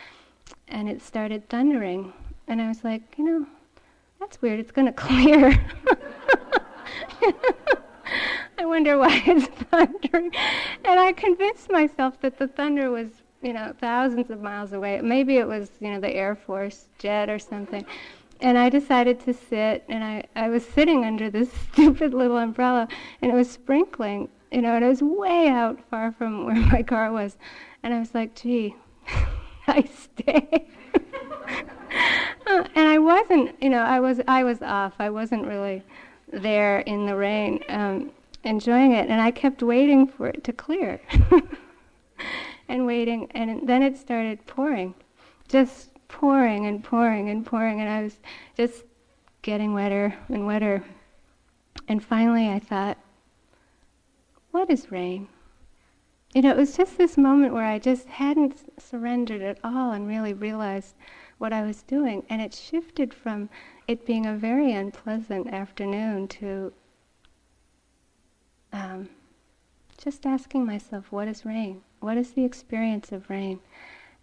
and 0.67 0.89
it 0.89 1.03
started 1.03 1.49
thundering. 1.49 2.13
And 2.49 2.61
I 2.61 2.67
was 2.67 2.83
like, 2.83 3.03
you 3.17 3.25
know, 3.25 3.47
that's 4.19 4.43
weird. 4.43 4.59
It's 4.59 4.73
going 4.73 4.87
to 4.93 4.93
clear. 4.93 5.57
I 8.61 8.67
wonder 8.67 8.99
why 8.99 9.23
it's 9.27 9.47
thundering. 9.71 10.33
And 10.85 11.01
I 11.01 11.13
convinced 11.13 11.71
myself 11.71 12.21
that 12.21 12.37
the 12.39 12.47
thunder 12.47 12.91
was, 12.91 13.09
you 13.41 13.55
know, 13.55 13.73
thousands 13.81 14.31
of 14.31 14.43
miles 14.43 14.75
away. 14.75 15.01
Maybe 15.01 15.39
it 15.39 15.49
was, 15.49 15.71
you 15.81 15.91
know, 15.91 15.99
the 15.99 16.11
Air 16.11 16.35
Force 16.35 16.91
jet 16.99 17.31
or 17.31 17.39
something. 17.39 17.87
And 18.43 18.59
I 18.59 18.69
decided 18.69 19.19
to 19.21 19.33
sit, 19.33 19.85
and 19.89 20.05
I, 20.05 20.25
I 20.37 20.51
was 20.51 20.67
sitting 20.67 21.07
under 21.07 21.31
this 21.31 21.51
stupid 21.73 22.13
little 22.13 22.37
umbrella, 22.37 22.87
and 23.23 23.33
it 23.33 23.35
was 23.35 23.51
sprinkling, 23.51 24.29
you 24.53 24.61
know, 24.61 24.77
and 24.77 24.85
it 24.85 24.89
was 24.89 25.03
way 25.03 25.49
out 25.49 25.79
far 25.89 26.13
from 26.13 26.45
where 26.45 26.55
my 26.55 26.83
car 26.83 27.11
was. 27.13 27.39
And 27.83 27.95
I 27.95 27.99
was 27.99 28.15
like, 28.15 28.35
gee, 28.35 28.77
nice 29.69 30.11
day. 30.17 30.69
and 32.47 32.89
I 32.89 32.99
wasn't, 32.99 33.55
you 33.63 33.71
know, 33.71 33.83
I 33.83 34.01
was 34.01 34.21
I 34.29 34.45
was 34.45 34.61
off. 34.61 34.93
I 34.99 35.09
wasn't 35.09 35.47
really 35.47 35.83
there 36.31 36.81
in 36.81 37.07
the 37.07 37.17
rain. 37.17 37.61
Um, 37.71 38.11
enjoying 38.45 38.93
it, 38.93 39.09
and 39.09 39.21
I 39.21 39.31
kept 39.31 39.63
waiting 39.63 40.07
for 40.07 40.29
it 40.29 40.45
to 40.45 40.53
clear. 40.53 41.01
and 42.69 42.87
waiting, 42.87 43.31
and 43.33 43.69
then 43.69 43.83
it 43.83 43.97
started 43.97 44.47
pouring, 44.47 44.95
just 45.49 45.91
pouring 46.09 46.67
and 46.67 46.83
pouring 46.83 47.29
and 47.29 47.45
pouring, 47.45 47.81
and 47.81 47.89
I 47.89 48.03
was 48.03 48.19
just 48.57 48.85
getting 49.43 49.75
wetter 49.75 50.15
and 50.29 50.47
wetter. 50.47 50.85
And 51.89 52.03
finally, 52.03 52.49
I 52.49 52.59
thought, 52.59 52.99
what 54.51 54.71
is 54.71 54.91
rain? 54.91 55.29
You 56.35 56.43
know, 56.43 56.51
it 56.51 56.57
was 56.57 56.77
just 56.77 56.97
this 56.97 57.17
moment 57.17 57.55
where 57.55 57.65
I 57.65 57.81
just 57.81 58.07
hadn't 58.07 58.81
surrendered 58.81 59.43
at 59.43 59.59
all 59.65 59.91
and 59.93 60.07
really 60.07 60.33
realized 60.33 60.95
what 61.39 61.53
I 61.53 61.63
was 61.63 61.83
doing. 61.83 62.25
And 62.31 62.41
it 62.41 62.55
shifted 62.55 63.13
from 63.13 63.49
it 63.89 64.07
being 64.07 64.27
a 64.27 64.35
very 64.35 64.73
unpleasant 64.73 65.49
afternoon 65.49 66.29
to 66.29 66.73
um, 68.73 69.09
just 69.97 70.27
asking 70.27 70.65
myself, 70.65 71.13
what 71.13 71.29
is 71.29 71.45
rain? 71.45 71.83
What 72.01 72.17
is 72.17 72.33
the 72.33 72.45
experience 72.45 73.13
of 73.13 73.29
rain? 73.29 73.61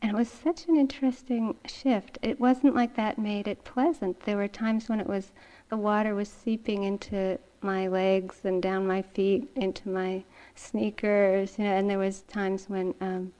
And 0.01 0.11
it 0.11 0.15
was 0.15 0.29
such 0.29 0.67
an 0.67 0.77
interesting 0.77 1.55
shift. 1.65 2.17
It 2.21 2.39
wasn't 2.39 2.75
like 2.75 2.95
that 2.95 3.17
made 3.17 3.47
it 3.47 3.63
pleasant. 3.63 4.21
There 4.21 4.37
were 4.37 4.47
times 4.47 4.89
when 4.89 4.99
it 4.99 5.07
was 5.07 5.31
the 5.69 5.77
water 5.77 6.15
was 6.15 6.29
seeping 6.29 6.83
into 6.83 7.39
my 7.61 7.87
legs 7.87 8.41
and 8.43 8.61
down 8.61 8.87
my 8.87 9.01
feet 9.01 9.49
into 9.55 9.89
my 9.89 10.23
sneakers, 10.55 11.57
you 11.57 11.65
know, 11.65 11.71
and 11.71 11.89
there 11.89 11.97
was 11.97 12.21
times 12.21 12.69
when 12.69 12.93
um, 13.01 13.33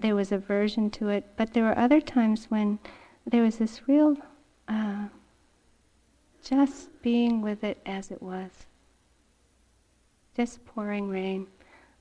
there 0.00 0.14
was 0.14 0.32
aversion 0.32 0.90
to 0.90 1.08
it. 1.08 1.24
But 1.36 1.52
there 1.52 1.64
were 1.64 1.78
other 1.78 2.00
times 2.00 2.46
when 2.50 2.78
there 3.26 3.42
was 3.42 3.58
this 3.58 3.86
real 3.86 4.16
uh, 4.68 5.04
just 6.42 6.90
being 7.02 7.42
with 7.42 7.62
it 7.62 7.78
as 7.86 8.10
it 8.10 8.22
was 8.22 8.66
just 10.36 10.64
pouring 10.66 11.08
rain. 11.08 11.46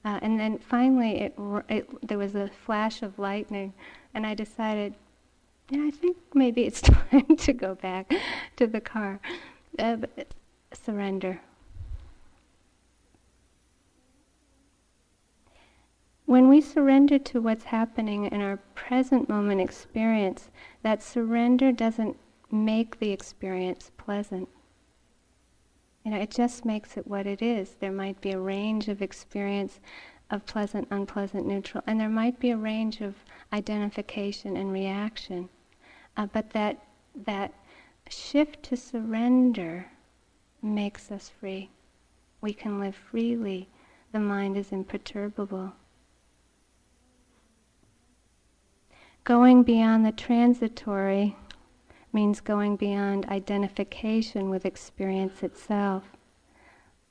Uh, 0.05 0.19
and 0.21 0.39
then 0.39 0.57
finally, 0.57 1.21
it, 1.21 1.35
it, 1.69 2.07
there 2.07 2.17
was 2.17 2.35
a 2.35 2.49
flash 2.65 3.01
of 3.01 3.17
lightning, 3.17 3.73
and 4.13 4.25
I 4.25 4.33
decided, 4.33 4.95
yeah, 5.69 5.85
I 5.85 5.91
think 5.91 6.17
maybe 6.33 6.63
it's 6.63 6.81
time 6.81 7.37
to 7.37 7.53
go 7.53 7.75
back 7.75 8.13
to 8.57 8.67
the 8.67 8.81
car. 8.81 9.19
Uh, 9.79 9.97
surrender. 10.73 11.39
When 16.25 16.47
we 16.47 16.61
surrender 16.61 17.19
to 17.19 17.41
what's 17.41 17.65
happening 17.65 18.25
in 18.25 18.41
our 18.41 18.57
present 18.75 19.29
moment 19.29 19.61
experience, 19.61 20.49
that 20.81 21.03
surrender 21.03 21.71
doesn't 21.71 22.17
make 22.49 22.99
the 22.99 23.11
experience 23.11 23.91
pleasant. 23.97 24.47
You 26.03 26.11
know, 26.11 26.17
it 26.19 26.31
just 26.31 26.65
makes 26.65 26.97
it 26.97 27.07
what 27.07 27.25
it 27.25 27.41
is. 27.41 27.75
There 27.79 27.91
might 27.91 28.19
be 28.19 28.31
a 28.31 28.39
range 28.39 28.89
of 28.89 29.01
experience 29.01 29.79
of 30.29 30.45
pleasant, 30.45 30.87
unpleasant, 30.91 31.45
neutral, 31.45 31.83
and 31.87 31.99
there 31.99 32.09
might 32.09 32.39
be 32.39 32.51
a 32.51 32.57
range 32.57 33.01
of 33.01 33.15
identification 33.53 34.57
and 34.57 34.71
reaction. 34.73 35.49
Uh, 36.17 36.27
but 36.31 36.49
that 36.51 36.79
that 37.15 37.53
shift 38.09 38.63
to 38.63 38.75
surrender 38.75 39.85
makes 40.61 41.11
us 41.11 41.29
free. 41.29 41.69
We 42.41 42.53
can 42.53 42.79
live 42.79 42.95
freely. 42.95 43.69
The 44.11 44.19
mind 44.19 44.57
is 44.57 44.71
imperturbable. 44.71 45.73
Going 49.23 49.63
beyond 49.63 50.05
the 50.05 50.11
transitory 50.11 51.35
means 52.13 52.39
going 52.39 52.75
beyond 52.75 53.25
identification 53.25 54.49
with 54.49 54.65
experience 54.65 55.43
itself. 55.43 56.03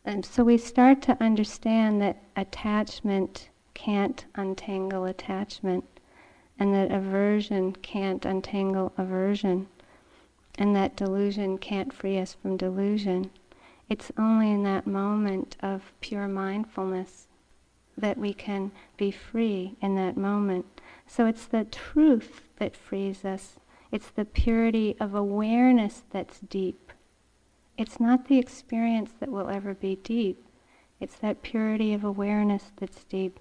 And 0.05 0.25
so 0.25 0.45
we 0.45 0.59
start 0.59 1.03
to 1.03 1.23
understand 1.23 2.01
that 2.01 2.23
attachment 2.37 3.51
can't 3.75 4.25
untangle 4.35 5.05
attachment, 5.05 5.85
and 6.59 6.75
that 6.75 6.93
aversion 6.93 7.73
can't 7.73 8.25
untangle 8.25 8.93
aversion, 8.97 9.69
and 10.59 10.77
that 10.77 10.97
delusion 10.97 11.59
can't 11.59 11.93
free 11.93 12.19
us 12.19 12.35
from 12.35 12.57
delusion. 12.57 13.31
It's 13.89 14.13
only 14.19 14.51
in 14.51 14.63
that 14.65 14.87
moment 14.87 15.57
of 15.61 15.93
pure 16.01 16.29
mindfulness 16.29 17.27
that 17.97 18.19
we 18.19 18.33
can 18.33 18.73
be 18.97 19.11
free 19.11 19.77
in 19.81 19.95
that 19.97 20.17
moment. 20.17 20.67
So 21.07 21.27
it's 21.27 21.47
the 21.47 21.65
truth 21.65 22.43
that 22.57 22.77
frees 22.77 23.25
us 23.25 23.59
it's 23.93 24.11
the 24.11 24.25
purity 24.25 24.97
of 24.99 25.15
awareness 25.15 26.03
that's 26.11 26.41
deep. 26.41 26.93
It's 27.77 28.01
not 28.01 28.27
the 28.27 28.39
experience 28.39 29.13
that 29.21 29.31
will 29.31 29.49
ever 29.49 29.75
be 29.75 29.97
deep. 29.97 30.45
It's 30.99 31.17
that 31.17 31.43
purity 31.43 31.93
of 31.93 32.03
awareness 32.03 32.73
that's 32.77 33.05
deep. 33.05 33.39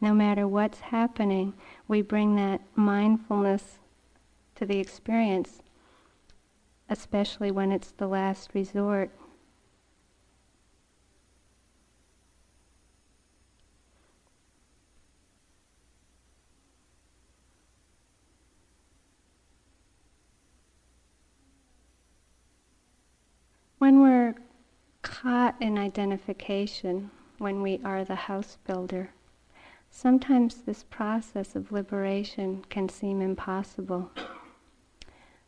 No 0.00 0.12
matter 0.12 0.46
what's 0.46 0.80
happening, 0.80 1.54
we 1.88 2.02
bring 2.02 2.36
that 2.36 2.60
mindfulness 2.74 3.78
to 4.56 4.66
the 4.66 4.78
experience, 4.78 5.62
especially 6.90 7.50
when 7.50 7.72
it's 7.72 7.92
the 7.92 8.06
last 8.06 8.50
resort. 8.54 9.10
When 23.78 24.00
we're 24.00 24.34
in 25.60 25.78
identification, 25.78 27.10
when 27.38 27.62
we 27.62 27.80
are 27.84 28.04
the 28.04 28.14
house 28.14 28.58
builder, 28.66 29.10
sometimes 29.90 30.56
this 30.56 30.84
process 30.84 31.56
of 31.56 31.72
liberation 31.72 32.64
can 32.68 32.88
seem 32.88 33.20
impossible. 33.20 34.10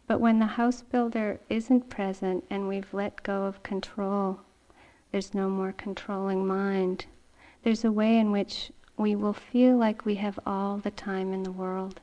But 0.07 0.21
when 0.21 0.39
the 0.39 0.47
house 0.47 0.83
builder 0.83 1.41
isn't 1.49 1.91
present 1.91 2.45
and 2.49 2.67
we've 2.67 2.93
let 2.95 3.23
go 3.23 3.45
of 3.45 3.63
control, 3.63 4.41
there's 5.13 5.35
no 5.35 5.49
more 5.49 5.73
controlling 5.73 6.47
mind. 6.47 7.07
There's 7.63 7.85
a 7.85 7.93
way 7.93 8.19
in 8.19 8.31
which 8.31 8.73
we 8.97 9.15
will 9.15 9.33
feel 9.33 9.77
like 9.77 10.05
we 10.05 10.17
have 10.17 10.39
all 10.47 10.79
the 10.79 10.91
time 10.91 11.33
in 11.33 11.43
the 11.43 11.53
world. 11.53 12.01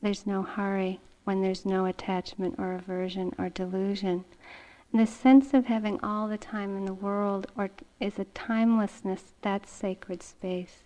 There's 0.00 0.26
no 0.26 0.42
hurry 0.42 1.00
when 1.24 1.42
there's 1.42 1.64
no 1.64 1.86
attachment 1.86 2.56
or 2.58 2.72
aversion 2.72 3.32
or 3.38 3.48
delusion. 3.48 4.24
The 4.94 5.06
sense 5.06 5.54
of 5.54 5.66
having 5.66 5.98
all 6.02 6.28
the 6.28 6.36
time 6.36 6.76
in 6.76 6.84
the 6.84 6.92
world 6.92 7.46
or 7.56 7.70
is 7.98 8.18
a 8.18 8.26
timelessness, 8.26 9.32
that's 9.40 9.70
sacred 9.70 10.22
space. 10.22 10.82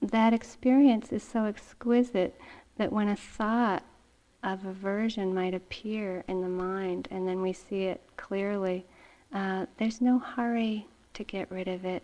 That 0.00 0.32
experience 0.32 1.12
is 1.12 1.22
so 1.22 1.44
exquisite 1.44 2.36
that 2.78 2.92
when 2.92 3.06
a 3.06 3.14
thought 3.14 3.84
of 4.42 4.66
aversion 4.66 5.32
might 5.32 5.54
appear 5.54 6.24
in 6.26 6.40
the 6.40 6.48
mind 6.48 7.06
and 7.12 7.28
then 7.28 7.42
we 7.42 7.52
see 7.52 7.84
it 7.84 8.00
clearly, 8.16 8.84
uh, 9.32 9.66
there's 9.78 10.00
no 10.00 10.18
hurry 10.18 10.88
to 11.14 11.22
get 11.22 11.48
rid 11.48 11.68
of 11.68 11.84
it. 11.84 12.02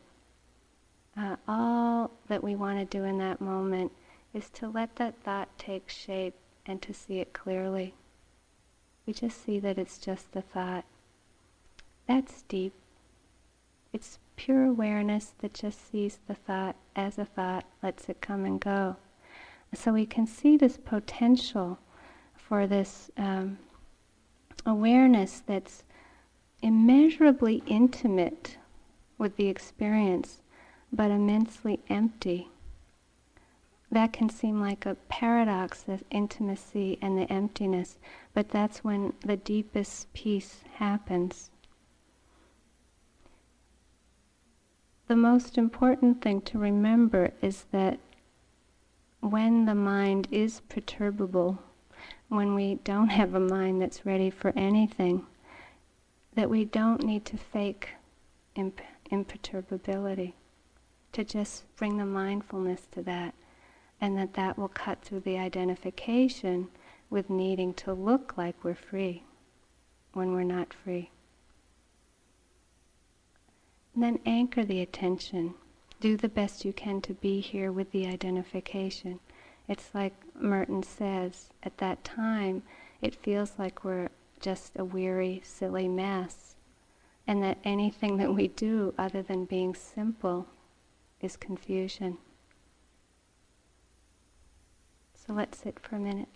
Uh, 1.17 1.35
all 1.49 2.13
that 2.29 2.45
we 2.45 2.55
want 2.55 2.79
to 2.79 2.99
do 2.99 3.03
in 3.03 3.19
that 3.19 3.41
moment 3.41 3.91
is 4.33 4.49
to 4.51 4.69
let 4.69 4.95
that 4.97 5.17
thought 5.25 5.49
take 5.59 5.89
shape 5.89 6.35
and 6.65 6.81
to 6.81 6.95
see 6.95 7.19
it 7.19 7.33
clearly. 7.33 7.93
We 9.09 9.15
just 9.15 9.43
see 9.43 9.59
that 9.61 9.79
it's 9.79 9.97
just 9.97 10.33
the 10.33 10.43
thought. 10.43 10.85
That's 12.07 12.43
deep. 12.43 12.75
It's 13.91 14.19
pure 14.37 14.67
awareness 14.67 15.33
that 15.39 15.55
just 15.55 15.91
sees 15.91 16.19
the 16.29 16.35
thought 16.35 16.77
as 16.95 17.17
a 17.17 17.25
thought, 17.25 17.65
lets 17.83 18.11
it 18.11 18.21
come 18.21 18.45
and 18.45 18.61
go. 18.61 18.97
So 19.73 19.95
we 19.95 20.05
can 20.05 20.27
see 20.27 20.59
this 20.59 20.77
potential 20.77 21.79
for 22.37 22.67
this 22.67 23.11
um, 23.17 23.57
awareness 24.67 25.43
that's 25.47 25.85
immeasurably 26.61 27.63
intimate 27.67 28.59
with 29.17 29.37
the 29.37 29.49
experience, 29.49 30.43
but 30.93 31.11
immensely 31.11 31.81
empty 31.89 32.51
that 33.91 34.13
can 34.13 34.29
seem 34.29 34.61
like 34.61 34.85
a 34.85 34.97
paradox, 35.09 35.83
the 35.83 36.01
intimacy 36.11 36.99
and 37.01 37.17
the 37.17 37.31
emptiness, 37.33 37.99
but 38.35 38.51
that's 38.51 38.85
when 38.85 39.15
the 39.25 39.37
deepest 39.37 40.13
peace 40.13 40.63
happens. 40.75 41.51
The 45.07 45.17
most 45.17 45.57
important 45.57 46.21
thing 46.21 46.43
to 46.43 46.59
remember 46.59 47.33
is 47.41 47.65
that 47.73 47.99
when 49.21 49.65
the 49.65 49.75
mind 49.75 50.29
is 50.31 50.61
perturbable, 50.69 51.59
when 52.29 52.55
we 52.55 52.75
don't 52.85 53.09
have 53.09 53.35
a 53.35 53.41
mind 53.41 53.81
that's 53.81 54.05
ready 54.05 54.29
for 54.29 54.53
anything, 54.55 55.25
that 56.35 56.51
we 56.51 56.67
don't 56.67 57.03
need 57.03 57.25
to 57.25 57.39
fake 57.39 57.89
imp- 58.55 58.83
imperturbability, 59.11 60.35
to 61.13 61.25
just 61.25 61.65
bring 61.77 61.97
the 61.97 62.05
mindfulness 62.05 62.87
to 62.93 63.03
that 63.03 63.35
and 64.01 64.17
that 64.17 64.35
that 64.35 64.59
will 64.59 64.69
cut 64.69 65.03
through 65.03 65.21
the 65.21 65.39
identification 65.39 66.69
with 67.11 67.31
needing 67.31 67.75
to 67.75 67.93
look 67.93 68.37
like 68.37 68.63
we're 68.63 68.75
free 68.75 69.25
when 70.13 70.33
we're 70.33 70.43
not 70.43 70.73
free. 70.73 71.11
And 73.95 74.03
then 74.03 74.19
anchor 74.27 74.65
the 74.65 74.81
attention. 74.81 75.55
Do 76.01 76.17
the 76.17 76.29
best 76.29 76.65
you 76.65 76.73
can 76.73 77.01
to 77.03 77.15
be 77.15 77.41
here 77.41 77.73
with 77.73 77.91
the 77.91 78.07
identification. 78.07 79.19
It's 79.67 79.95
like 79.95 80.15
Merton 80.35 80.83
says, 80.83 81.51
at 81.63 81.79
that 81.79 82.05
time, 82.05 82.63
it 83.03 83.15
feels 83.15 83.55
like 83.59 83.85
we're 83.85 84.09
just 84.41 84.79
a 84.79 84.85
weary, 84.85 85.43
silly 85.45 85.89
mess, 85.89 86.55
and 87.27 87.43
that 87.43 87.59
anything 87.65 88.17
that 88.19 88.35
we 88.35 88.49
do 88.49 88.95
other 88.97 89.23
than 89.23 89.45
being 89.45 89.75
simple 89.75 90.47
is 91.21 91.37
confusion. 91.37 92.19
So 95.29 95.35
let's 95.35 95.59
sit 95.59 95.79
for 95.79 95.97
a 95.97 96.01
minute. 96.01 96.29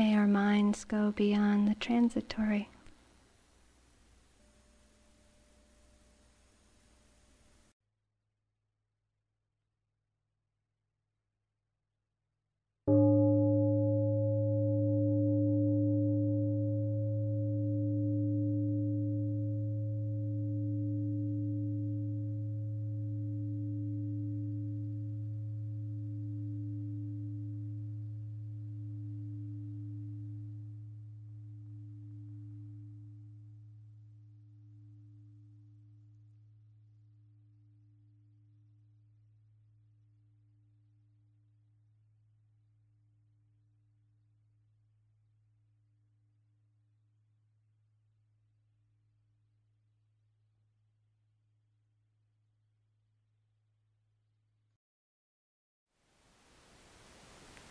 May 0.00 0.16
our 0.16 0.26
minds 0.26 0.84
go 0.84 1.12
beyond 1.12 1.68
the 1.68 1.74
transitory. 1.74 2.70